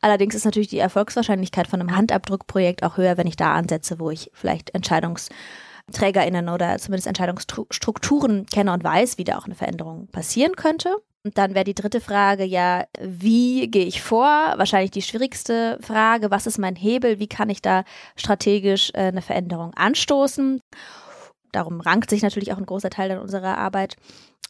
Allerdings 0.01 0.35
ist 0.35 0.45
natürlich 0.45 0.69
die 0.69 0.79
Erfolgswahrscheinlichkeit 0.79 1.67
von 1.67 1.79
einem 1.79 1.95
Handabdruckprojekt 1.95 2.83
auch 2.83 2.97
höher, 2.97 3.17
wenn 3.17 3.27
ich 3.27 3.35
da 3.35 3.53
ansetze, 3.53 3.99
wo 3.99 4.09
ich 4.09 4.29
vielleicht 4.33 4.73
Entscheidungs 4.73 5.29
TrägerInnen 5.91 6.49
oder 6.49 6.77
zumindest 6.77 7.07
Entscheidungsstrukturen 7.07 8.45
kenne 8.45 8.73
und 8.73 8.83
weiß, 8.83 9.17
wie 9.17 9.23
da 9.23 9.37
auch 9.37 9.45
eine 9.45 9.55
Veränderung 9.55 10.07
passieren 10.07 10.55
könnte. 10.55 10.95
Und 11.23 11.37
dann 11.37 11.53
wäre 11.53 11.65
die 11.65 11.75
dritte 11.75 12.01
Frage 12.01 12.43
ja, 12.43 12.85
wie 12.99 13.69
gehe 13.69 13.85
ich 13.85 14.01
vor? 14.01 14.53
Wahrscheinlich 14.57 14.91
die 14.91 15.03
schwierigste 15.03 15.77
Frage, 15.81 16.31
was 16.31 16.47
ist 16.47 16.57
mein 16.57 16.75
Hebel? 16.75 17.19
Wie 17.19 17.27
kann 17.27 17.49
ich 17.49 17.61
da 17.61 17.83
strategisch 18.15 18.91
äh, 18.95 19.07
eine 19.07 19.21
Veränderung 19.21 19.73
anstoßen? 19.75 20.61
Darum 21.51 21.81
rankt 21.81 22.09
sich 22.09 22.23
natürlich 22.23 22.53
auch 22.53 22.57
ein 22.57 22.65
großer 22.65 22.89
Teil 22.89 23.17
unserer 23.19 23.57
Arbeit. 23.57 23.97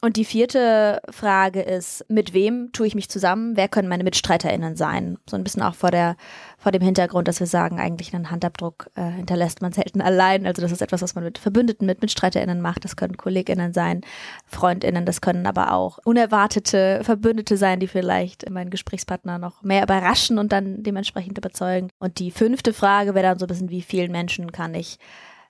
Und 0.03 0.17
die 0.17 0.25
vierte 0.25 0.99
Frage 1.11 1.61
ist, 1.61 2.03
mit 2.09 2.33
wem 2.33 2.71
tue 2.71 2.87
ich 2.87 2.95
mich 2.95 3.07
zusammen? 3.07 3.55
Wer 3.55 3.67
können 3.67 3.87
meine 3.87 4.03
MitstreiterInnen 4.03 4.75
sein? 4.75 5.19
So 5.29 5.37
ein 5.37 5.43
bisschen 5.43 5.61
auch 5.61 5.75
vor 5.75 5.91
der, 5.91 6.15
vor 6.57 6.71
dem 6.71 6.81
Hintergrund, 6.81 7.27
dass 7.27 7.39
wir 7.39 7.45
sagen, 7.45 7.79
eigentlich 7.79 8.11
einen 8.15 8.31
Handabdruck 8.31 8.89
äh, 8.95 9.03
hinterlässt 9.11 9.61
man 9.61 9.73
selten 9.73 10.01
allein. 10.01 10.47
Also 10.47 10.63
das 10.63 10.71
ist 10.71 10.81
etwas, 10.81 11.03
was 11.03 11.13
man 11.13 11.23
mit 11.23 11.37
Verbündeten, 11.37 11.85
mit 11.85 12.01
MitstreiterInnen 12.01 12.61
macht. 12.61 12.83
Das 12.83 12.95
können 12.95 13.15
KollegInnen 13.15 13.73
sein, 13.73 14.01
FreundInnen, 14.47 15.05
das 15.05 15.21
können 15.21 15.45
aber 15.45 15.71
auch 15.71 15.99
unerwartete 16.03 17.01
Verbündete 17.03 17.55
sein, 17.55 17.79
die 17.79 17.87
vielleicht 17.87 18.49
meinen 18.49 18.71
Gesprächspartner 18.71 19.37
noch 19.37 19.61
mehr 19.61 19.83
überraschen 19.83 20.39
und 20.39 20.51
dann 20.51 20.81
dementsprechend 20.81 21.37
überzeugen. 21.37 21.89
Und 21.99 22.17
die 22.17 22.31
fünfte 22.31 22.73
Frage 22.73 23.13
wäre 23.13 23.27
dann 23.27 23.37
so 23.37 23.45
ein 23.45 23.49
bisschen, 23.49 23.69
wie 23.69 23.83
vielen 23.83 24.11
Menschen 24.11 24.51
kann 24.51 24.73
ich 24.73 24.97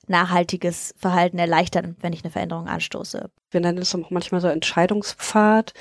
nachhaltiges 0.07 0.93
Verhalten 0.97 1.39
erleichtern, 1.39 1.95
wenn 2.01 2.13
ich 2.13 2.23
eine 2.23 2.31
Veränderung 2.31 2.67
anstoße. 2.67 3.29
Wir 3.51 3.59
nennen 3.59 3.79
es 3.79 3.93
auch 3.93 4.09
manchmal 4.09 4.39
so 4.39 4.47
Entscheidungspfad, 4.47 5.73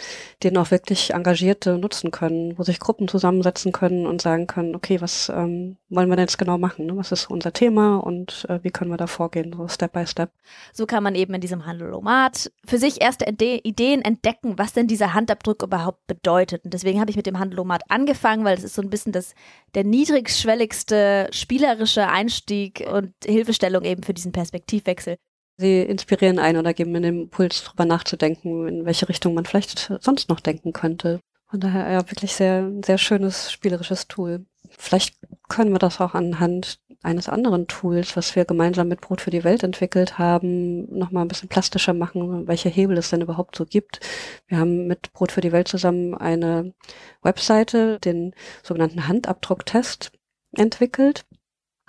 den 0.42 0.56
auch 0.56 0.72
wirklich 0.72 1.14
Engagierte 1.14 1.78
nutzen 1.78 2.10
können, 2.10 2.58
wo 2.58 2.64
sich 2.64 2.80
Gruppen 2.80 3.06
zusammensetzen 3.06 3.70
können 3.70 4.06
und 4.06 4.20
sagen 4.20 4.48
können, 4.48 4.74
okay, 4.74 5.00
was 5.00 5.28
ähm, 5.28 5.76
wollen 5.88 6.08
wir 6.08 6.16
denn 6.16 6.24
jetzt 6.24 6.38
genau 6.38 6.58
machen? 6.58 6.86
Ne? 6.86 6.96
Was 6.96 7.12
ist 7.12 7.30
unser 7.30 7.52
Thema 7.52 7.98
und 7.98 8.44
äh, 8.48 8.58
wie 8.62 8.70
können 8.70 8.90
wir 8.90 8.96
da 8.96 9.06
vorgehen, 9.06 9.54
so 9.56 9.68
Step 9.68 9.92
by 9.92 10.06
Step. 10.06 10.30
So 10.72 10.86
kann 10.86 11.04
man 11.04 11.14
eben 11.14 11.32
in 11.34 11.40
diesem 11.40 11.64
Handelomat 11.64 12.50
für 12.64 12.78
sich 12.78 13.00
erste 13.00 13.26
Ideen 13.26 14.02
entdecken, 14.02 14.58
was 14.58 14.72
denn 14.72 14.88
dieser 14.88 15.14
Handabdruck 15.14 15.62
überhaupt 15.62 16.06
bedeutet. 16.08 16.64
Und 16.64 16.74
deswegen 16.74 17.00
habe 17.00 17.10
ich 17.10 17.16
mit 17.16 17.26
dem 17.26 17.38
Handelomat 17.38 17.82
angefangen, 17.88 18.44
weil 18.44 18.58
es 18.58 18.64
ist 18.64 18.74
so 18.74 18.82
ein 18.82 18.90
bisschen 18.90 19.12
das, 19.12 19.34
der 19.74 19.84
niedrigschwelligste 19.84 21.28
spielerische 21.30 22.08
Einstieg 22.08 22.84
und 22.92 23.12
Hilfestellung 23.24 23.84
eben 23.84 24.02
für 24.02 24.09
diesen 24.12 24.32
Perspektivwechsel. 24.32 25.16
Sie 25.56 25.82
inspirieren 25.82 26.38
einen 26.38 26.58
oder 26.58 26.72
geben 26.72 26.92
mir 26.92 27.02
den 27.02 27.22
Impuls, 27.22 27.64
darüber 27.64 27.84
nachzudenken, 27.84 28.66
in 28.66 28.84
welche 28.86 29.08
Richtung 29.08 29.34
man 29.34 29.44
vielleicht 29.44 29.92
sonst 30.00 30.30
noch 30.30 30.40
denken 30.40 30.72
könnte. 30.72 31.20
Von 31.50 31.60
daher 31.60 31.90
ja 31.90 32.10
wirklich 32.10 32.32
sehr, 32.32 32.70
sehr 32.84 32.96
schönes 32.96 33.52
spielerisches 33.52 34.08
Tool. 34.08 34.46
Vielleicht 34.70 35.16
können 35.48 35.72
wir 35.72 35.78
das 35.78 36.00
auch 36.00 36.14
anhand 36.14 36.78
eines 37.02 37.28
anderen 37.28 37.66
Tools, 37.66 38.16
was 38.16 38.36
wir 38.36 38.44
gemeinsam 38.44 38.88
mit 38.88 39.00
Brot 39.00 39.20
für 39.20 39.30
die 39.30 39.44
Welt 39.44 39.62
entwickelt 39.62 40.18
haben, 40.18 40.86
nochmal 40.96 41.24
ein 41.24 41.28
bisschen 41.28 41.48
plastischer 41.48 41.94
machen, 41.94 42.46
welche 42.46 42.68
Hebel 42.68 42.96
es 42.98 43.10
denn 43.10 43.22
überhaupt 43.22 43.56
so 43.56 43.64
gibt. 43.64 44.00
Wir 44.46 44.58
haben 44.58 44.86
mit 44.86 45.12
Brot 45.12 45.32
für 45.32 45.40
die 45.40 45.52
Welt 45.52 45.68
zusammen 45.68 46.14
eine 46.14 46.74
Webseite, 47.22 47.98
den 48.00 48.34
sogenannten 48.62 49.08
Handabdrucktest 49.08 50.12
entwickelt. 50.52 51.24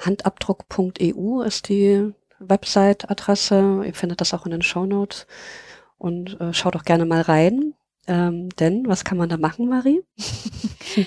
Handabdruck.eu 0.01 1.41
ist 1.41 1.69
die 1.69 2.13
Website-Adresse. 2.39 3.83
Ihr 3.85 3.93
findet 3.93 4.21
das 4.21 4.33
auch 4.33 4.45
in 4.45 4.51
den 4.51 4.61
Show 4.61 4.85
Notes. 4.85 5.27
Und 5.97 6.39
äh, 6.41 6.53
schaut 6.53 6.75
doch 6.75 6.83
gerne 6.83 7.05
mal 7.05 7.21
rein. 7.21 7.73
Ähm, 8.07 8.49
denn 8.49 8.87
was 8.87 9.03
kann 9.03 9.17
man 9.17 9.29
da 9.29 9.37
machen, 9.37 9.69
Marie? 9.69 10.01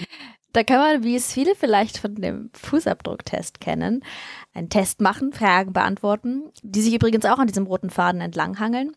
Da 0.55 0.63
kann 0.63 0.79
man, 0.79 1.03
wie 1.03 1.17
es 1.17 1.33
viele 1.33 1.57
vielleicht 1.57 1.99
von 1.99 2.15
dem 2.15 2.49
Fußabdrucktest 2.55 3.61
kennen, 3.61 4.05
einen 4.53 4.69
Test 4.69 5.01
machen, 5.01 5.33
Fragen 5.33 5.73
beantworten, 5.73 6.45
die 6.63 6.81
sich 6.81 6.95
übrigens 6.95 7.25
auch 7.25 7.41
an 7.41 7.49
diesem 7.49 7.67
roten 7.67 7.91
Faden 7.91 8.21
entlanghangeln. 8.21 8.93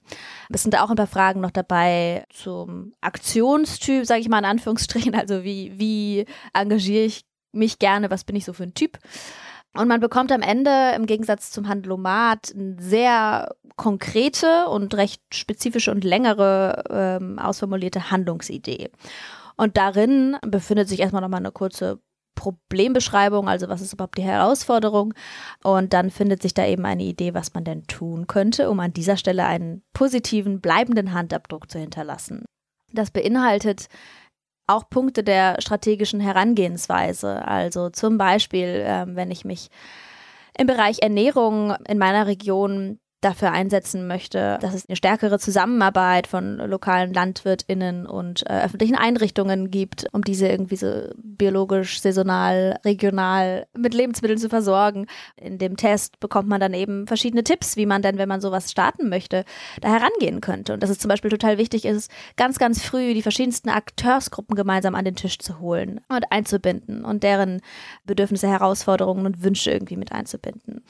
Es 0.50 0.62
sind 0.62 0.78
auch 0.78 0.92
ein 0.92 0.96
paar 0.96 1.08
Fragen 1.08 1.42
noch 1.42 1.50
dabei 1.50 2.26
zum 2.30 2.94
Aktionstyp, 3.02 4.06
sage 4.06 4.22
ich 4.22 4.30
mal 4.30 4.38
in 4.38 4.46
Anführungsstrichen, 4.46 5.16
also 5.16 5.44
wie, 5.44 5.74
wie 5.80 6.26
engagiere 6.54 7.06
ich 7.06 7.26
mich 7.54 7.80
gerne, 7.80 8.12
was 8.12 8.24
bin 8.24 8.36
ich 8.36 8.46
so 8.46 8.54
für 8.54 8.64
ein 8.64 8.76
Typ. 8.76 9.00
Und 9.78 9.88
man 9.88 10.00
bekommt 10.00 10.32
am 10.32 10.42
Ende 10.42 10.94
im 10.96 11.06
Gegensatz 11.06 11.52
zum 11.52 11.68
Handlomat 11.68 12.54
eine 12.56 12.76
sehr 12.80 13.56
konkrete 13.76 14.68
und 14.70 14.96
recht 14.96 15.22
spezifische 15.34 15.92
und 15.92 16.04
längere 16.04 16.84
ähm, 16.90 17.40
ausformulierte 17.40 18.12
Handlungsidee. 18.12 18.90
Und 19.56 19.78
darin 19.78 20.38
befindet 20.42 20.90
sich 20.90 21.00
erstmal 21.00 21.22
nochmal 21.22 21.40
eine 21.42 21.52
kurze 21.52 22.00
Problembeschreibung, 22.36 23.50
also 23.50 23.68
was 23.68 23.82
ist 23.82 23.94
überhaupt 23.94 24.18
die 24.18 24.24
Herausforderung. 24.24 25.14
Und 25.64 25.94
dann 25.94 26.10
findet 26.12 26.42
sich 26.42 26.54
da 26.54 26.66
eben 26.66 26.86
eine 26.86 27.04
Idee, 27.04 27.34
was 27.34 27.54
man 27.54 27.64
denn 27.64 27.86
tun 27.88 28.28
könnte, 28.28 28.70
um 28.70 28.80
an 28.80 28.94
dieser 28.94 29.18
Stelle 29.18 29.46
einen 29.46 29.84
positiven, 29.94 30.62
bleibenden 30.62 31.14
Handabdruck 31.14 31.70
zu 31.70 31.80
hinterlassen. 31.80 32.46
Das 32.94 33.12
beinhaltet 33.12 33.88
auch 34.68 34.90
Punkte 34.90 35.24
der 35.24 35.60
strategischen 35.60 36.20
Herangehensweise. 36.20 37.48
Also 37.48 37.90
zum 37.90 38.18
Beispiel, 38.18 38.68
äh, 38.68 39.06
wenn 39.08 39.32
ich 39.32 39.46
mich 39.46 39.70
im 40.58 40.68
Bereich 40.68 41.00
Ernährung 41.02 41.76
in 41.88 41.98
meiner 41.98 42.28
Region 42.28 43.00
dafür 43.22 43.52
einsetzen 43.52 44.06
möchte, 44.06 44.60
dass 44.62 44.76
es 44.76 44.88
eine 44.88 44.96
stärkere 44.96 45.40
Zusammenarbeit 45.40 46.28
von 46.28 46.58
lokalen 46.58 47.14
LandwirtInnen 47.14 48.06
und 48.06 48.48
äh, 48.48 48.62
öffentlichen 48.64 48.96
Einrichtungen 48.96 49.72
gibt, 49.72 50.06
um 50.12 50.24
diese 50.24 50.48
irgendwie 50.48 50.76
so 50.76 51.10
biologisch, 51.16 52.00
saisonal, 52.00 52.80
regional 52.86 53.66
mit 53.76 53.96
Lebensmitteln 53.96 54.38
zu 54.38 54.50
versorgen. 54.50 55.08
In 55.36 55.58
dem 55.58 55.78
Test 55.78 56.20
bekommt 56.20 56.48
man 56.48 56.62
dann 56.62 56.76
eben 56.76 57.08
verschiedene 57.08 57.44
Tipps, 57.44 57.76
wie 57.76 57.88
man 57.88 58.04
denn, 58.04 58.20
wenn 58.20 58.30
man 58.30 58.40
sowas 58.40 58.70
starten 58.70 59.10
möchte, 59.10 59.46
da 59.82 59.90
herangehen 59.90 60.40
könnte. 60.40 60.74
Und 60.74 60.84
dass 60.84 60.92
es 60.92 61.00
zum 61.00 61.10
Beispiel 61.10 61.32
total 61.32 61.58
wichtig 61.58 61.86
ist, 61.86 62.12
ganz, 62.36 62.60
ganz 62.60 62.84
früh 62.84 63.16
die 63.16 63.24
verschiedensten 63.24 63.70
Akteursgruppen 63.70 64.56
gemeinsam 64.56 64.94
an 64.94 65.06
den 65.06 65.16
Tisch 65.16 65.40
zu 65.40 65.60
holen 65.60 66.02
und 66.08 66.32
einzubinden 66.32 67.04
und 67.04 67.24
deren 67.24 67.62
Bedürfnisse, 68.06 68.48
Herausforderungen 68.48 69.26
und 69.26 69.44
Wünsche 69.44 69.72
irgendwie 69.72 69.98
mit 69.98 70.12
einzubinden 70.12 70.84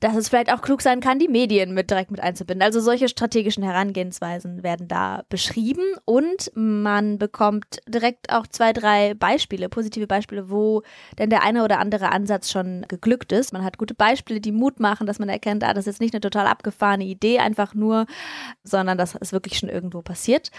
dass 0.00 0.16
es 0.16 0.28
vielleicht 0.28 0.52
auch 0.52 0.60
klug 0.60 0.82
sein 0.82 1.00
kann, 1.00 1.18
die 1.18 1.28
Medien 1.28 1.72
mit 1.72 1.90
direkt 1.90 2.10
mit 2.10 2.20
einzubinden. 2.20 2.62
Also 2.62 2.80
solche 2.80 3.08
strategischen 3.08 3.62
Herangehensweisen 3.62 4.62
werden 4.62 4.88
da 4.88 5.22
beschrieben 5.28 5.84
und 6.04 6.50
man 6.54 7.18
bekommt 7.18 7.80
direkt 7.88 8.32
auch 8.32 8.46
zwei, 8.46 8.72
drei 8.72 9.14
Beispiele, 9.14 9.68
positive 9.68 10.06
Beispiele, 10.06 10.50
wo 10.50 10.82
denn 11.18 11.30
der 11.30 11.44
eine 11.44 11.64
oder 11.64 11.78
andere 11.78 12.10
Ansatz 12.10 12.50
schon 12.50 12.84
geglückt 12.88 13.30
ist. 13.32 13.52
Man 13.52 13.64
hat 13.64 13.78
gute 13.78 13.94
Beispiele, 13.94 14.40
die 14.40 14.52
Mut 14.52 14.80
machen, 14.80 15.06
dass 15.06 15.20
man 15.20 15.28
erkennt, 15.28 15.62
ah, 15.62 15.72
das 15.72 15.86
ist 15.86 15.94
jetzt 15.94 16.00
nicht 16.00 16.14
eine 16.14 16.20
total 16.20 16.46
abgefahrene 16.48 17.04
Idee 17.04 17.38
einfach 17.38 17.74
nur, 17.74 18.06
sondern 18.64 18.98
das 18.98 19.14
ist 19.14 19.32
wirklich 19.32 19.58
schon 19.58 19.68
irgendwo 19.68 20.02
passiert. 20.02 20.50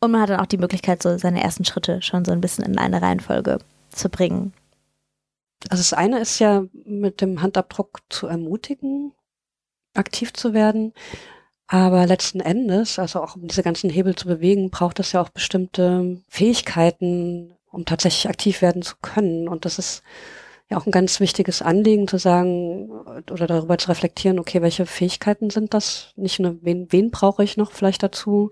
Und 0.00 0.10
man 0.10 0.20
hat 0.20 0.30
dann 0.30 0.40
auch 0.40 0.46
die 0.46 0.58
Möglichkeit, 0.58 1.02
so 1.02 1.16
seine 1.16 1.42
ersten 1.42 1.64
Schritte 1.64 2.02
schon 2.02 2.24
so 2.24 2.32
ein 2.32 2.40
bisschen 2.40 2.64
in 2.64 2.76
eine 2.76 3.00
Reihenfolge 3.00 3.58
zu 3.90 4.08
bringen. 4.08 4.52
Also 5.68 5.80
das 5.80 5.92
eine 5.92 6.20
ist 6.20 6.38
ja 6.38 6.64
mit 6.72 7.20
dem 7.20 7.42
Handabdruck 7.42 8.00
zu 8.08 8.26
ermutigen, 8.26 9.12
aktiv 9.94 10.32
zu 10.32 10.54
werden. 10.54 10.92
Aber 11.66 12.06
letzten 12.06 12.40
Endes, 12.40 12.98
also 12.98 13.22
auch 13.22 13.36
um 13.36 13.48
diese 13.48 13.62
ganzen 13.62 13.88
Hebel 13.88 14.14
zu 14.14 14.26
bewegen, 14.26 14.70
braucht 14.70 15.00
es 15.00 15.12
ja 15.12 15.22
auch 15.22 15.30
bestimmte 15.30 16.20
Fähigkeiten, 16.28 17.56
um 17.70 17.86
tatsächlich 17.86 18.28
aktiv 18.28 18.60
werden 18.60 18.82
zu 18.82 18.96
können. 19.00 19.48
Und 19.48 19.64
das 19.64 19.78
ist 19.78 20.02
ja 20.68 20.76
auch 20.76 20.86
ein 20.86 20.92
ganz 20.92 21.20
wichtiges 21.20 21.62
Anliegen 21.62 22.08
zu 22.08 22.18
sagen 22.18 22.90
oder 23.30 23.46
darüber 23.46 23.78
zu 23.78 23.88
reflektieren, 23.88 24.38
okay, 24.38 24.60
welche 24.62 24.86
Fähigkeiten 24.86 25.50
sind 25.50 25.72
das? 25.74 26.12
Nicht 26.16 26.40
nur, 26.40 26.58
wen, 26.62 26.90
wen 26.90 27.10
brauche 27.10 27.44
ich 27.44 27.56
noch 27.56 27.72
vielleicht 27.72 28.02
dazu 28.02 28.50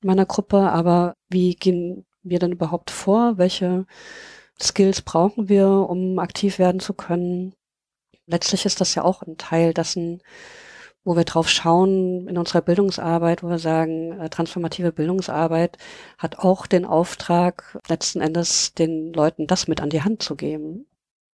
in 0.00 0.06
meiner 0.06 0.26
Gruppe, 0.26 0.70
aber 0.70 1.14
wie 1.28 1.54
gehen 1.54 2.06
wir 2.22 2.38
denn 2.38 2.52
überhaupt 2.52 2.90
vor? 2.90 3.38
Welche 3.38 3.86
Skills 4.62 5.02
brauchen 5.02 5.48
wir, 5.48 5.68
um 5.68 6.18
aktiv 6.18 6.58
werden 6.58 6.80
zu 6.80 6.94
können. 6.94 7.54
Letztlich 8.26 8.64
ist 8.64 8.80
das 8.80 8.94
ja 8.94 9.02
auch 9.02 9.22
ein 9.22 9.38
Teil 9.38 9.74
dessen, 9.74 10.22
wo 11.04 11.16
wir 11.16 11.24
drauf 11.24 11.48
schauen 11.48 12.28
in 12.28 12.36
unserer 12.36 12.60
Bildungsarbeit, 12.60 13.42
wo 13.42 13.48
wir 13.48 13.58
sagen, 13.58 14.20
äh, 14.20 14.28
transformative 14.28 14.92
Bildungsarbeit 14.92 15.78
hat 16.18 16.38
auch 16.38 16.66
den 16.66 16.84
Auftrag, 16.84 17.78
letzten 17.88 18.20
Endes 18.20 18.74
den 18.74 19.12
Leuten 19.12 19.46
das 19.46 19.66
mit 19.66 19.80
an 19.80 19.90
die 19.90 20.02
Hand 20.02 20.22
zu 20.22 20.36
geben. 20.36 20.86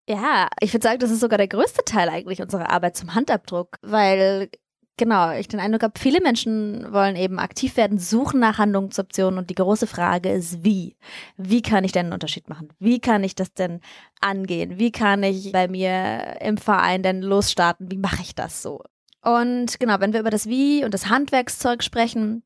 Ja, 0.09 0.49
ich 0.61 0.73
würde 0.73 0.85
sagen, 0.85 1.01
das 1.01 1.11
ist 1.11 1.21
sogar 1.21 1.37
der 1.37 1.49
größte 1.49 1.85
Teil 1.85 2.09
eigentlich 2.09 2.41
unserer 2.41 2.71
Arbeit 2.71 2.97
zum 2.97 3.15
Handabdruck, 3.15 3.77
weil 3.83 4.51
Genau, 4.99 5.31
ich 5.33 5.47
den 5.47 5.61
Eindruck 5.61 5.83
habe, 5.83 5.99
viele 5.99 6.23
Menschen 6.23 6.91
wollen 6.91 7.17
eben 7.17 7.39
aktiv 7.39 7.77
werden, 7.77 7.99
suchen 7.99 8.41
nach 8.41 8.57
Handlungsoptionen 8.57 9.39
und 9.39 9.51
die 9.51 9.55
große 9.55 9.87
Frage 9.87 10.31
ist, 10.31 10.65
wie? 10.65 10.97
Wie 11.37 11.61
kann 11.61 11.85
ich 11.85 11.93
denn 11.93 12.07
einen 12.07 12.13
Unterschied 12.15 12.49
machen? 12.49 12.71
Wie 12.79 12.99
kann 12.99 13.23
ich 13.23 13.35
das 13.35 13.53
denn 13.53 13.83
angehen? 14.23 14.79
Wie 14.79 14.93
kann 14.93 15.23
ich 15.23 15.53
bei 15.53 15.69
mir 15.69 16.39
im 16.41 16.57
Verein 16.57 17.03
denn 17.03 17.21
losstarten? 17.21 17.91
Wie 17.91 17.99
mache 17.99 18.23
ich 18.23 18.35
das 18.35 18.63
so? 18.63 18.85
Und 19.21 19.79
genau, 19.79 20.01
wenn 20.01 20.15
wir 20.15 20.21
über 20.21 20.31
das 20.31 20.47
Wie 20.47 20.83
und 20.83 20.95
das 20.95 21.11
Handwerkszeug 21.11 21.83
sprechen, 21.83 22.43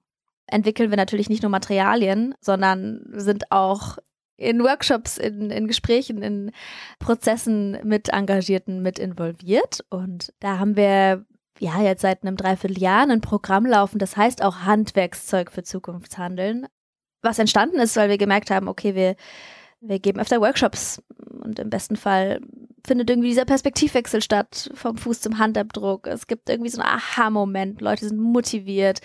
entwickeln 0.49 0.91
wir 0.91 0.97
natürlich 0.97 1.29
nicht 1.29 1.43
nur 1.43 1.51
Materialien, 1.51 2.35
sondern 2.41 3.05
sind 3.13 3.53
auch 3.53 3.99
in 4.37 4.61
Workshops, 4.65 5.19
in, 5.19 5.51
in 5.51 5.69
Gesprächen, 5.69 6.23
in 6.23 6.51
Prozessen 6.99 7.79
mit 7.85 8.09
Engagierten 8.09 8.83
mit 8.83 8.99
involviert. 8.99 9.85
Und 9.91 10.33
da 10.41 10.59
haben 10.59 10.77
wir 10.77 11.27
ja 11.61 11.81
jetzt 11.83 12.03
seit 12.03 12.23
einem 12.23 12.37
Dreivierteljahr 12.37 13.09
ein 13.09 13.21
Programm 13.21 13.67
laufen, 13.67 13.99
das 13.99 14.17
heißt 14.17 14.43
auch 14.43 14.61
Handwerkszeug 14.61 15.53
für 15.53 15.63
Zukunftshandeln. 15.63 16.67
Was 17.23 17.39
entstanden 17.39 17.79
ist, 17.79 17.97
weil 17.97 18.09
wir 18.09 18.19
gemerkt 18.19 18.51
haben, 18.51 18.67
okay, 18.67 18.95
wir, 18.95 19.15
wir 19.81 19.99
geben 19.99 20.21
öfter 20.21 20.41
Workshops 20.41 21.03
und 21.43 21.59
im 21.59 21.71
besten 21.71 21.97
Fall 21.97 22.41
findet 22.87 23.11
irgendwie 23.11 23.29
dieser 23.29 23.45
Perspektivwechsel 23.45 24.23
statt, 24.23 24.71
vom 24.75 24.97
Fuß 24.97 25.21
zum 25.21 25.39
Handabdruck. 25.39 26.07
Es 26.07 26.27
gibt 26.27 26.49
irgendwie 26.49 26.71
so 26.71 26.81
einen 26.81 26.91
Aha-Moment. 26.91 27.83
Leute 27.83 28.09
sind 28.09 28.19
motiviert, 28.19 29.01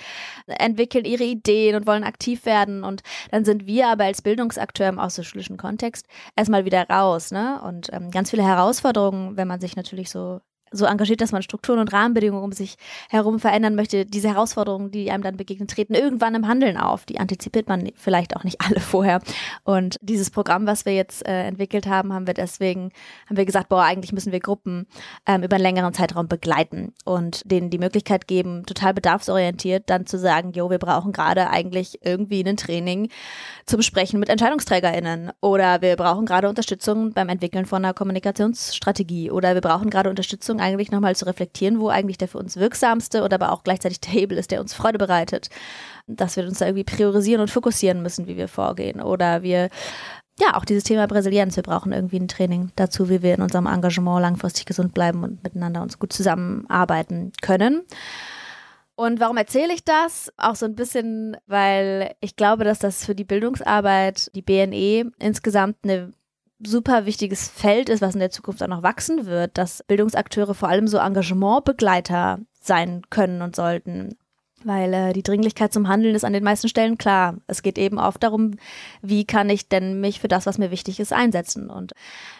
entwickeln 0.47 1.03
ihre 1.03 1.25
Ideen 1.25 1.75
und 1.75 1.85
wollen 1.85 2.05
aktiv 2.05 2.45
werden. 2.45 2.85
Und 2.85 3.03
dann 3.31 3.43
sind 3.43 3.65
wir 3.65 3.87
aber 3.87 4.05
als 4.05 4.21
Bildungsakteur 4.21 4.87
im 4.87 4.99
außerschulischen 4.99 5.57
Kontext 5.57 6.07
erstmal 6.37 6.63
wieder 6.63 6.87
raus. 6.89 7.31
Ne? 7.31 7.61
Und 7.61 7.89
ähm, 7.91 8.11
ganz 8.11 8.29
viele 8.29 8.43
Herausforderungen, 8.43 9.35
wenn 9.35 9.47
man 9.47 9.59
sich 9.59 9.75
natürlich 9.75 10.09
so 10.09 10.39
so 10.75 10.85
engagiert, 10.85 11.21
dass 11.21 11.31
man 11.31 11.41
Strukturen 11.41 11.79
und 11.79 11.93
Rahmenbedingungen 11.93 12.43
um 12.43 12.51
sich 12.51 12.75
herum 13.09 13.39
verändern 13.39 13.75
möchte, 13.75 14.05
diese 14.05 14.29
Herausforderungen, 14.29 14.91
die 14.91 15.11
einem 15.11 15.23
dann 15.23 15.37
begegnen, 15.37 15.67
treten 15.67 15.93
irgendwann 15.93 16.35
im 16.35 16.47
Handeln 16.47 16.77
auf. 16.77 17.05
Die 17.05 17.19
antizipiert 17.19 17.67
man 17.67 17.89
vielleicht 17.95 18.35
auch 18.35 18.43
nicht 18.43 18.61
alle 18.65 18.79
vorher. 18.79 19.21
Und 19.63 19.97
dieses 20.01 20.29
Programm, 20.29 20.67
was 20.67 20.85
wir 20.85 20.93
jetzt 20.93 21.25
äh, 21.27 21.43
entwickelt 21.43 21.87
haben, 21.87 22.13
haben 22.13 22.27
wir 22.27 22.33
deswegen, 22.33 22.91
haben 23.27 23.37
wir 23.37 23.45
gesagt, 23.45 23.69
boah, 23.69 23.83
eigentlich 23.83 24.11
müssen 24.11 24.31
wir 24.31 24.39
Gruppen 24.39 24.87
ähm, 25.25 25.43
über 25.43 25.55
einen 25.55 25.63
längeren 25.63 25.93
Zeitraum 25.93 26.27
begleiten 26.27 26.93
und 27.03 27.41
denen 27.49 27.69
die 27.69 27.77
Möglichkeit 27.77 28.27
geben, 28.27 28.65
total 28.65 28.93
bedarfsorientiert 28.93 29.89
dann 29.89 30.05
zu 30.05 30.17
sagen, 30.17 30.51
jo, 30.51 30.69
wir 30.69 30.77
brauchen 30.77 31.11
gerade 31.11 31.49
eigentlich 31.49 31.99
irgendwie 32.03 32.43
ein 32.45 32.57
Training 32.57 33.09
zum 33.65 33.81
Sprechen 33.81 34.19
mit 34.19 34.29
EntscheidungsträgerInnen 34.29 35.31
oder 35.41 35.81
wir 35.81 35.95
brauchen 35.95 36.25
gerade 36.25 36.49
Unterstützung 36.49 37.13
beim 37.13 37.29
Entwickeln 37.29 37.65
von 37.65 37.83
einer 37.83 37.93
Kommunikationsstrategie 37.93 39.31
oder 39.31 39.53
wir 39.53 39.61
brauchen 39.61 39.89
gerade 39.89 40.09
Unterstützung 40.09 40.59
eigentlich 40.65 40.91
nochmal 40.91 41.15
zu 41.15 41.25
reflektieren, 41.25 41.79
wo 41.79 41.89
eigentlich 41.89 42.17
der 42.17 42.27
für 42.27 42.39
uns 42.39 42.57
wirksamste 42.57 43.23
oder 43.23 43.35
aber 43.35 43.51
auch 43.51 43.63
gleichzeitig 43.63 44.01
der 44.01 44.11
Hebel 44.11 44.37
ist, 44.37 44.51
der 44.51 44.61
uns 44.61 44.73
Freude 44.73 44.97
bereitet. 44.97 45.49
Dass 46.07 46.35
wir 46.35 46.43
uns 46.45 46.59
da 46.59 46.65
irgendwie 46.65 46.83
priorisieren 46.83 47.41
und 47.41 47.51
fokussieren 47.51 48.01
müssen, 48.01 48.27
wie 48.27 48.37
wir 48.37 48.47
vorgehen. 48.47 49.01
Oder 49.01 49.43
wir 49.43 49.69
ja, 50.39 50.55
auch 50.55 50.65
dieses 50.65 50.83
Thema 50.83 51.07
Brasilienz. 51.07 51.55
Wir 51.55 51.63
brauchen 51.63 51.93
irgendwie 51.93 52.19
ein 52.19 52.27
Training 52.27 52.71
dazu, 52.75 53.09
wie 53.09 53.21
wir 53.21 53.35
in 53.35 53.41
unserem 53.41 53.67
Engagement 53.67 54.21
langfristig 54.21 54.65
gesund 54.65 54.93
bleiben 54.93 55.23
und 55.23 55.43
miteinander 55.43 55.81
uns 55.81 55.97
gut 55.97 56.11
zusammenarbeiten 56.11 57.31
können. 57.41 57.83
Und 58.95 59.19
warum 59.19 59.37
erzähle 59.37 59.73
ich 59.73 59.83
das? 59.83 60.31
Auch 60.37 60.55
so 60.55 60.65
ein 60.65 60.75
bisschen, 60.75 61.37
weil 61.47 62.15
ich 62.21 62.35
glaube, 62.35 62.63
dass 62.63 62.79
das 62.79 63.05
für 63.05 63.15
die 63.15 63.25
Bildungsarbeit, 63.25 64.31
die 64.35 64.41
BNE 64.41 65.11
insgesamt 65.19 65.77
eine 65.83 66.11
super 66.59 67.05
wichtiges 67.05 67.47
Feld 67.47 67.89
ist, 67.89 68.01
was 68.01 68.13
in 68.13 68.19
der 68.19 68.31
Zukunft 68.31 68.63
auch 68.63 68.67
noch 68.67 68.83
wachsen 68.83 69.25
wird, 69.25 69.57
dass 69.57 69.83
Bildungsakteure 69.87 70.53
vor 70.53 70.69
allem 70.69 70.87
so 70.87 70.97
Engagementbegleiter 70.97 72.39
sein 72.61 73.01
können 73.09 73.41
und 73.41 73.55
sollten. 73.55 74.17
Weil 74.63 74.93
äh, 74.93 75.13
die 75.13 75.21
Dringlichkeit 75.21 75.71
zum 75.71 75.87
Handeln 75.87 76.15
ist 76.15 76.25
an 76.25 76.33
den 76.33 76.43
meisten 76.43 76.67
Stellen 76.67 76.97
klar. 76.97 77.35
Es 77.45 77.61
geht 77.61 77.77
eben 77.77 77.99
oft 77.99 78.23
darum, 78.23 78.55
wie 79.03 79.25
kann 79.25 79.47
ich 79.49 79.69
denn 79.69 80.01
mich 80.01 80.19
für 80.19 80.27
das, 80.27 80.47
was 80.47 80.57
mir 80.57 80.71
wichtig 80.71 80.99
ist, 80.99 81.13
einsetzen 81.13 81.69
und 81.69 81.93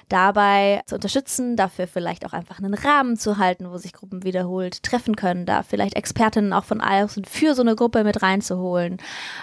dabei 0.10 0.82
zu 0.88 0.96
unterstützen, 0.96 1.56
dafür 1.56 1.86
vielleicht 1.86 2.26
auch 2.26 2.34
einfach 2.34 2.58
einen 2.58 2.74
Rahmen 2.74 3.16
zu 3.18 3.38
halten, 3.38 3.70
wo 3.70 3.78
sich 3.78 3.94
Gruppen 3.94 4.24
wiederholt 4.24 4.82
treffen 4.82 5.16
können, 5.16 5.46
da 5.46 5.62
vielleicht 5.62 5.96
Expertinnen 5.96 6.54
auch 6.54 6.66
von 6.66 6.82
außen 6.82 7.26
für 7.26 7.54
so 7.54 7.62
eine 7.62 7.76
Gruppe 7.76 8.04
mit 8.04 8.24
reinzuholen 8.24 8.98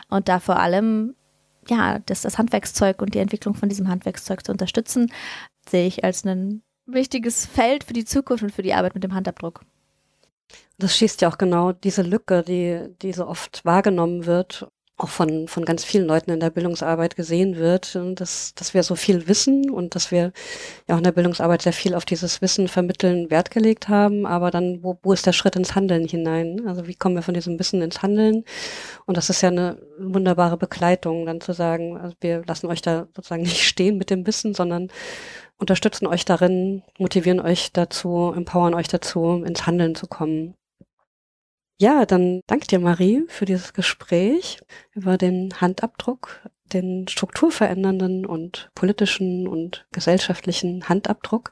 und 0.09 0.29
da 0.29 0.41
vor 0.41 0.59
allem 0.59 1.15
ja, 1.69 2.01
das, 2.01 2.23
das 2.23 2.39
Handwerkszeug 2.39 3.03
und 3.03 3.15
die 3.15 3.19
Entwicklung 3.19 3.55
von 3.55 3.69
diesem 3.69 3.89
Handwerkszeug 3.89 4.45
zu 4.45 4.53
unterstützen, 4.53 5.13
sehe 5.69 5.87
ich 5.87 6.05
als 6.05 6.25
ein 6.25 6.63
wichtiges 6.87 7.47
Feld 7.47 7.85
für 7.85 7.93
die 7.93 8.05
Zukunft 8.05 8.43
und 8.43 8.53
für 8.53 8.63
die 8.63 8.75
Arbeit 8.75 8.95
mit 8.95 9.05
dem 9.05 9.15
Handabdruck. 9.15 9.65
Das 10.79 10.97
schießt 10.97 11.23
ja 11.23 11.29
auch 11.29 11.39
genau 11.39 11.73
diese 11.73 12.03
Lücke, 12.03 12.43
die, 12.43 12.89
die 13.03 13.13
so 13.13 13.27
oft 13.27 13.65
wahrgenommen 13.65 14.27
wird 14.27 14.69
auch 15.03 15.09
von, 15.09 15.49
von 15.49 15.65
ganz 15.65 15.85
vielen 15.85 16.07
Leuten 16.07 16.31
in 16.31 16.41
der 16.41 16.51
Bildungsarbeit 16.51 17.17
gesehen 17.17 17.57
wird, 17.57 17.99
dass, 18.15 18.55
dass 18.55 18.75
wir 18.75 18.83
so 18.83 18.95
viel 18.95 19.27
wissen 19.29 19.71
und 19.71 19.95
dass 19.95 20.11
wir 20.11 20.33
ja 20.89 20.95
auch 20.95 20.99
in 20.99 21.05
der 21.05 21.13
Bildungsarbeit 21.13 21.63
sehr 21.63 21.73
viel 21.73 21.95
auf 21.95 22.05
dieses 22.05 22.41
Wissen 22.41 22.69
vermitteln 22.69 23.31
Wert 23.31 23.51
gelegt 23.51 23.89
haben. 23.89 24.27
Aber 24.27 24.51
dann, 24.51 24.83
wo, 24.83 24.99
wo 25.03 25.13
ist 25.13 25.27
der 25.27 25.33
Schritt 25.33 25.57
ins 25.57 25.75
Handeln 25.75 26.07
hinein? 26.07 26.67
Also 26.67 26.87
wie 26.87 26.95
kommen 26.95 27.17
wir 27.17 27.23
von 27.23 27.35
diesem 27.35 27.59
Wissen 27.59 27.83
ins 27.83 28.03
Handeln? 28.03 28.45
Und 29.07 29.17
das 29.17 29.31
ist 29.31 29.43
ja 29.43 29.49
eine 29.49 29.79
wunderbare 29.99 30.57
Begleitung, 30.57 31.27
dann 31.27 31.41
zu 31.41 31.53
sagen, 31.53 31.97
also 31.99 32.15
wir 32.21 32.43
lassen 32.47 32.67
euch 32.69 32.83
da 32.83 33.09
sozusagen 33.15 33.43
nicht 33.43 33.65
stehen 33.65 33.99
mit 33.99 34.11
dem 34.11 34.27
Wissen, 34.27 34.55
sondern 34.55 34.89
unterstützen 35.59 36.07
euch 36.07 36.25
darin, 36.25 36.83
motivieren 36.99 37.41
euch 37.41 37.73
dazu, 37.73 38.33
empowern 38.35 38.75
euch 38.75 38.89
dazu, 38.89 39.43
ins 39.45 39.67
Handeln 39.67 39.95
zu 39.95 40.07
kommen. 40.07 40.55
Ja, 41.83 42.07
dann 42.07 42.43
danke 42.47 42.69
dir, 42.69 42.79
Marie, 42.79 43.25
für 43.27 43.45
dieses 43.45 43.73
Gespräch 43.73 44.61
über 44.93 45.19
den 45.19 45.61
Handabdruck, 45.61 46.49
den 46.73 47.09
strukturverändernden 47.09 48.25
und 48.25 48.71
politischen 48.77 49.49
und 49.49 49.85
gesellschaftlichen 49.91 50.89
Handabdruck. 50.89 51.51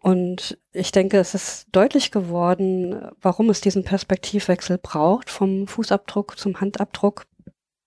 Und 0.00 0.58
ich 0.72 0.90
denke, 0.90 1.18
es 1.18 1.32
ist 1.32 1.68
deutlich 1.70 2.10
geworden, 2.10 3.08
warum 3.22 3.50
es 3.50 3.60
diesen 3.60 3.84
Perspektivwechsel 3.84 4.78
braucht 4.78 5.30
vom 5.30 5.68
Fußabdruck 5.68 6.36
zum 6.36 6.60
Handabdruck, 6.60 7.26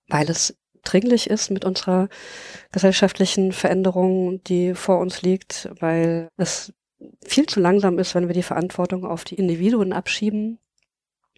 weil 0.07 0.29
es 0.29 0.55
dringlich 0.85 1.29
ist 1.29 1.51
mit 1.51 1.65
unserer 1.65 2.07
gesellschaftlichen 2.71 3.51
Veränderung, 3.51 4.41
die 4.45 4.75
vor 4.75 4.99
uns 4.99 5.23
liegt, 5.23 5.69
weil 5.81 6.29
es 6.37 6.73
viel 7.25 7.47
zu 7.47 7.59
langsam 7.59 7.99
ist, 7.99 8.15
wenn 8.15 8.29
wir 8.29 8.33
die 8.33 8.43
Verantwortung 8.43 9.03
auf 9.03 9.25
die 9.25 9.35
Individuen 9.35 9.91
abschieben 9.91 10.59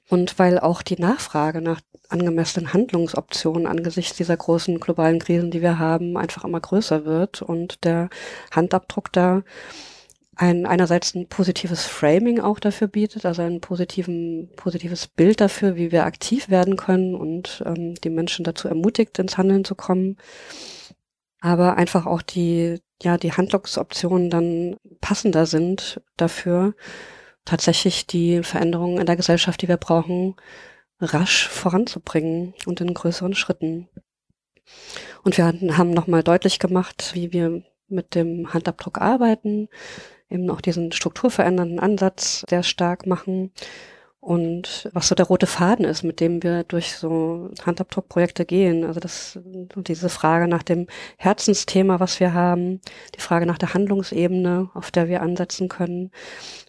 und 0.10 0.39
weil 0.39 0.60
auch 0.60 0.82
die 0.82 1.00
Nachfrage 1.00 1.62
nach 1.62 1.82
angemessenen 2.10 2.74
Handlungsoptionen 2.74 3.67
angesichts 3.67 4.17
dieser 4.17 4.36
großen 4.36 4.80
globalen 4.80 5.19
Krisen, 5.19 5.52
die 5.52 5.62
wir 5.62 5.78
haben, 5.78 6.17
einfach 6.17 6.43
immer 6.43 6.60
größer 6.60 7.06
wird 7.06 7.41
und 7.43 7.84
der 7.84 8.10
Handabdruck 8.52 9.13
da 9.13 9.43
ein, 10.36 10.65
einerseits 10.65 11.13
ein 11.15 11.28
positives 11.28 11.86
Framing 11.86 12.39
auch 12.39 12.60
dafür 12.60 12.88
bietet, 12.88 13.26
also 13.26 13.41
ein 13.41 13.62
positiven, 13.62 14.50
positives 14.56 15.08
Bild 15.08 15.41
dafür, 15.41 15.76
wie 15.76 15.91
wir 15.91 16.06
aktiv 16.06 16.50
werden 16.50 16.78
können 16.78 17.13
und 17.13 17.62
ähm, 17.65 17.95
die 17.95 18.10
Menschen 18.10 18.45
dazu 18.45 18.67
ermutigt, 18.67 19.19
ins 19.19 19.38
Handeln 19.38 19.65
zu 19.65 19.76
kommen. 19.76 20.17
Aber 21.41 21.78
einfach 21.78 22.06
auch 22.06 22.22
die, 22.22 22.80
ja, 23.04 23.17
die 23.17 23.34
Handlungsoptionen 23.34 24.30
dann 24.30 24.78
passender 25.02 25.45
sind 25.45 26.02
dafür, 26.17 26.74
tatsächlich 27.45 28.08
die 28.08 28.43
Veränderungen 28.43 28.99
in 28.99 29.06
der 29.06 29.15
Gesellschaft, 29.15 29.62
die 29.62 29.67
wir 29.67 29.78
brauchen, 29.78 30.36
rasch 30.99 31.47
voranzubringen 31.47 32.54
und 32.65 32.82
in 32.82 32.93
größeren 32.93 33.34
Schritten. 33.34 33.88
Und 35.23 35.38
wir 35.38 35.45
haben 35.45 35.91
nochmal 35.91 36.23
deutlich 36.23 36.60
gemacht, 36.60 37.12
wie 37.13 37.34
wir 37.34 37.63
mit 37.88 38.15
dem 38.15 38.54
Handabdruck 38.54 38.99
arbeiten, 38.99 39.67
eben 40.30 40.49
auch 40.49 40.62
diesen 40.62 40.91
strukturverändernden 40.91 41.80
Ansatz 41.80 42.45
sehr 42.47 42.63
stark 42.63 43.08
machen 43.08 43.52
und 44.22 44.90
was 44.94 45.08
so 45.08 45.16
der 45.16 45.28
rote 45.28 45.48
Faden 45.48 45.86
ist, 45.86 46.04
mit 46.04 46.20
dem 46.20 46.44
wir 46.44 46.64
durch 46.66 46.96
so 46.96 47.50
Handabdruckprojekte 47.66 48.46
gehen. 48.46 48.84
Also 48.84 49.00
das 49.00 49.40
diese 49.44 50.10
Frage 50.10 50.48
nach 50.48 50.64
dem 50.64 50.88
Herzensthema, 51.18 52.00
was 52.02 52.20
wir 52.20 52.34
haben, 52.34 52.82
die 53.16 53.22
Frage 53.22 53.46
nach 53.46 53.58
der 53.58 53.74
Handlungsebene, 53.74 54.70
auf 54.74 54.92
der 54.92 55.08
wir 55.08 55.22
ansetzen 55.22 55.70
können, 55.70 56.12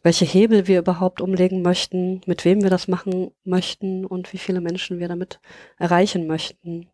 welche 0.03 0.25
Hebel 0.25 0.69
wir 0.69 0.79
überhaupt 0.79 1.21
umlegen 1.21 1.63
möchten, 1.63 2.21
mit 2.25 2.45
wem 2.45 2.63
wir 2.63 2.71
das 2.71 2.87
machen 2.87 3.33
möchten 3.45 4.07
und 4.07 4.33
wie 4.33 4.39
viele 4.39 4.61
Menschen 4.61 5.01
wir 5.01 5.09
damit 5.09 5.41
erreichen 5.79 6.27
möchten. 6.29 6.89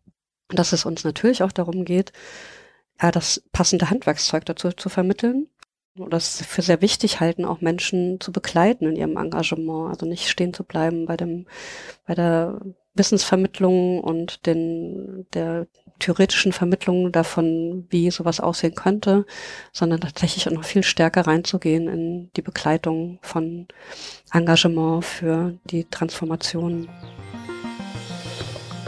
Dass 0.49 0.73
es 0.73 0.85
uns 0.85 1.03
natürlich 1.03 1.43
auch 1.43 1.51
darum 1.51 1.85
geht, 1.85 2.13
ja, 3.01 3.11
das 3.11 3.43
passende 3.51 3.89
Handwerkszeug 3.91 4.45
dazu 4.45 4.71
zu 4.71 4.89
vermitteln 4.89 5.47
oder 5.97 6.17
es 6.17 6.41
für 6.45 6.61
sehr 6.61 6.81
wichtig 6.81 7.19
halten, 7.19 7.45
auch 7.45 7.61
Menschen 7.61 8.19
zu 8.19 8.31
begleiten 8.31 8.85
in 8.85 8.95
ihrem 8.95 9.17
Engagement, 9.17 9.89
also 9.89 10.05
nicht 10.05 10.29
stehen 10.29 10.53
zu 10.53 10.63
bleiben 10.63 11.05
bei 11.05 11.17
dem, 11.17 11.45
bei 12.05 12.15
der 12.15 12.59
Wissensvermittlung 12.95 13.99
und 14.01 14.45
den, 14.45 15.27
der 15.33 15.67
theoretischen 15.99 16.51
Vermittlung 16.51 17.11
davon, 17.11 17.87
wie 17.89 18.11
sowas 18.11 18.39
aussehen 18.39 18.75
könnte, 18.75 19.25
sondern 19.71 20.01
tatsächlich 20.01 20.47
auch 20.47 20.53
noch 20.53 20.63
viel 20.63 20.83
stärker 20.83 21.25
reinzugehen 21.25 21.87
in 21.87 22.31
die 22.35 22.41
Begleitung 22.41 23.19
von 23.21 23.67
Engagement 24.31 25.05
für 25.05 25.57
die 25.65 25.85
Transformation. 25.85 26.87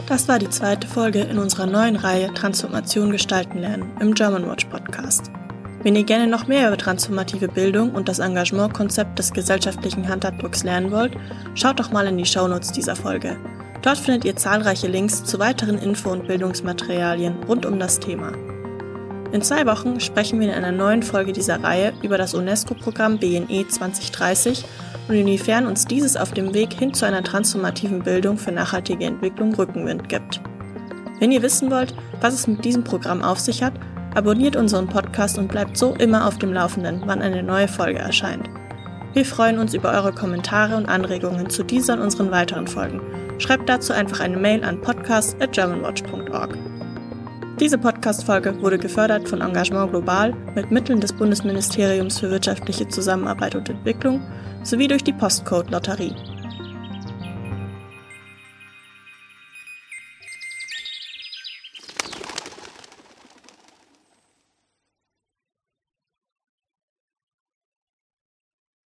Das 0.06 0.26
war 0.26 0.40
die 0.40 0.50
zweite 0.50 0.88
Folge 0.88 1.20
in 1.20 1.38
unserer 1.38 1.66
neuen 1.66 1.96
Reihe 1.96 2.34
Transformation 2.34 3.12
gestalten 3.12 3.58
lernen 3.58 3.92
im 4.00 4.14
German 4.14 4.48
Watch 4.48 4.64
Podcast. 4.64 5.30
Wenn 5.82 5.96
ihr 5.96 6.04
gerne 6.04 6.26
noch 6.26 6.46
mehr 6.46 6.68
über 6.68 6.76
transformative 6.76 7.48
Bildung 7.48 7.92
und 7.92 8.06
das 8.06 8.18
Engagementkonzept 8.18 9.18
des 9.18 9.32
gesellschaftlichen 9.32 10.06
Handabdrucks 10.06 10.62
lernen 10.62 10.90
wollt, 10.90 11.16
schaut 11.54 11.80
doch 11.80 11.90
mal 11.90 12.06
in 12.06 12.18
die 12.18 12.26
Shownotes 12.26 12.72
dieser 12.72 12.96
Folge. 12.96 13.38
Dort 13.80 13.96
findet 13.96 14.26
ihr 14.26 14.36
zahlreiche 14.36 14.88
Links 14.88 15.24
zu 15.24 15.38
weiteren 15.38 15.78
Info- 15.78 16.10
und 16.10 16.26
Bildungsmaterialien 16.26 17.44
rund 17.44 17.64
um 17.64 17.78
das 17.78 17.98
Thema. 17.98 18.32
In 19.32 19.40
zwei 19.40 19.64
Wochen 19.64 20.00
sprechen 20.00 20.38
wir 20.38 20.48
in 20.48 20.54
einer 20.54 20.72
neuen 20.72 21.02
Folge 21.02 21.32
dieser 21.32 21.62
Reihe 21.62 21.94
über 22.02 22.18
das 22.18 22.34
UNESCO-Programm 22.34 23.18
BNE 23.18 23.66
2030 23.66 24.64
und 25.08 25.14
inwiefern 25.14 25.66
uns 25.66 25.86
dieses 25.86 26.18
auf 26.18 26.32
dem 26.32 26.52
Weg 26.52 26.74
hin 26.74 26.92
zu 26.92 27.06
einer 27.06 27.22
transformativen 27.22 28.00
Bildung 28.00 28.36
für 28.36 28.52
nachhaltige 28.52 29.06
Entwicklung 29.06 29.54
Rückenwind 29.54 30.10
gibt. 30.10 30.42
Wenn 31.20 31.32
ihr 31.32 31.42
wissen 31.42 31.70
wollt, 31.70 31.94
was 32.20 32.34
es 32.34 32.46
mit 32.46 32.64
diesem 32.64 32.84
Programm 32.84 33.22
auf 33.22 33.38
sich 33.38 33.62
hat, 33.62 33.74
Abonniert 34.14 34.56
unseren 34.56 34.88
Podcast 34.88 35.38
und 35.38 35.48
bleibt 35.48 35.76
so 35.76 35.94
immer 35.94 36.26
auf 36.26 36.38
dem 36.38 36.52
Laufenden, 36.52 37.02
wann 37.06 37.22
eine 37.22 37.42
neue 37.42 37.68
Folge 37.68 38.00
erscheint. 38.00 38.48
Wir 39.12 39.24
freuen 39.24 39.58
uns 39.58 39.74
über 39.74 39.92
eure 39.92 40.12
Kommentare 40.12 40.76
und 40.76 40.86
Anregungen 40.86 41.50
zu 41.50 41.62
dieser 41.62 41.94
und 41.94 42.00
unseren 42.00 42.30
weiteren 42.30 42.66
Folgen. 42.66 43.00
Schreibt 43.38 43.68
dazu 43.68 43.92
einfach 43.92 44.20
eine 44.20 44.36
Mail 44.36 44.64
an 44.64 44.80
podcast.germanwatch.org. 44.80 46.56
Diese 47.60 47.76
Podcast-Folge 47.76 48.60
wurde 48.62 48.78
gefördert 48.78 49.28
von 49.28 49.42
Engagement 49.42 49.90
Global 49.90 50.32
mit 50.54 50.70
Mitteln 50.70 51.00
des 51.00 51.12
Bundesministeriums 51.12 52.18
für 52.18 52.30
wirtschaftliche 52.30 52.88
Zusammenarbeit 52.88 53.54
und 53.54 53.68
Entwicklung 53.68 54.22
sowie 54.62 54.88
durch 54.88 55.04
die 55.04 55.12
Postcode-Lotterie. 55.12 56.14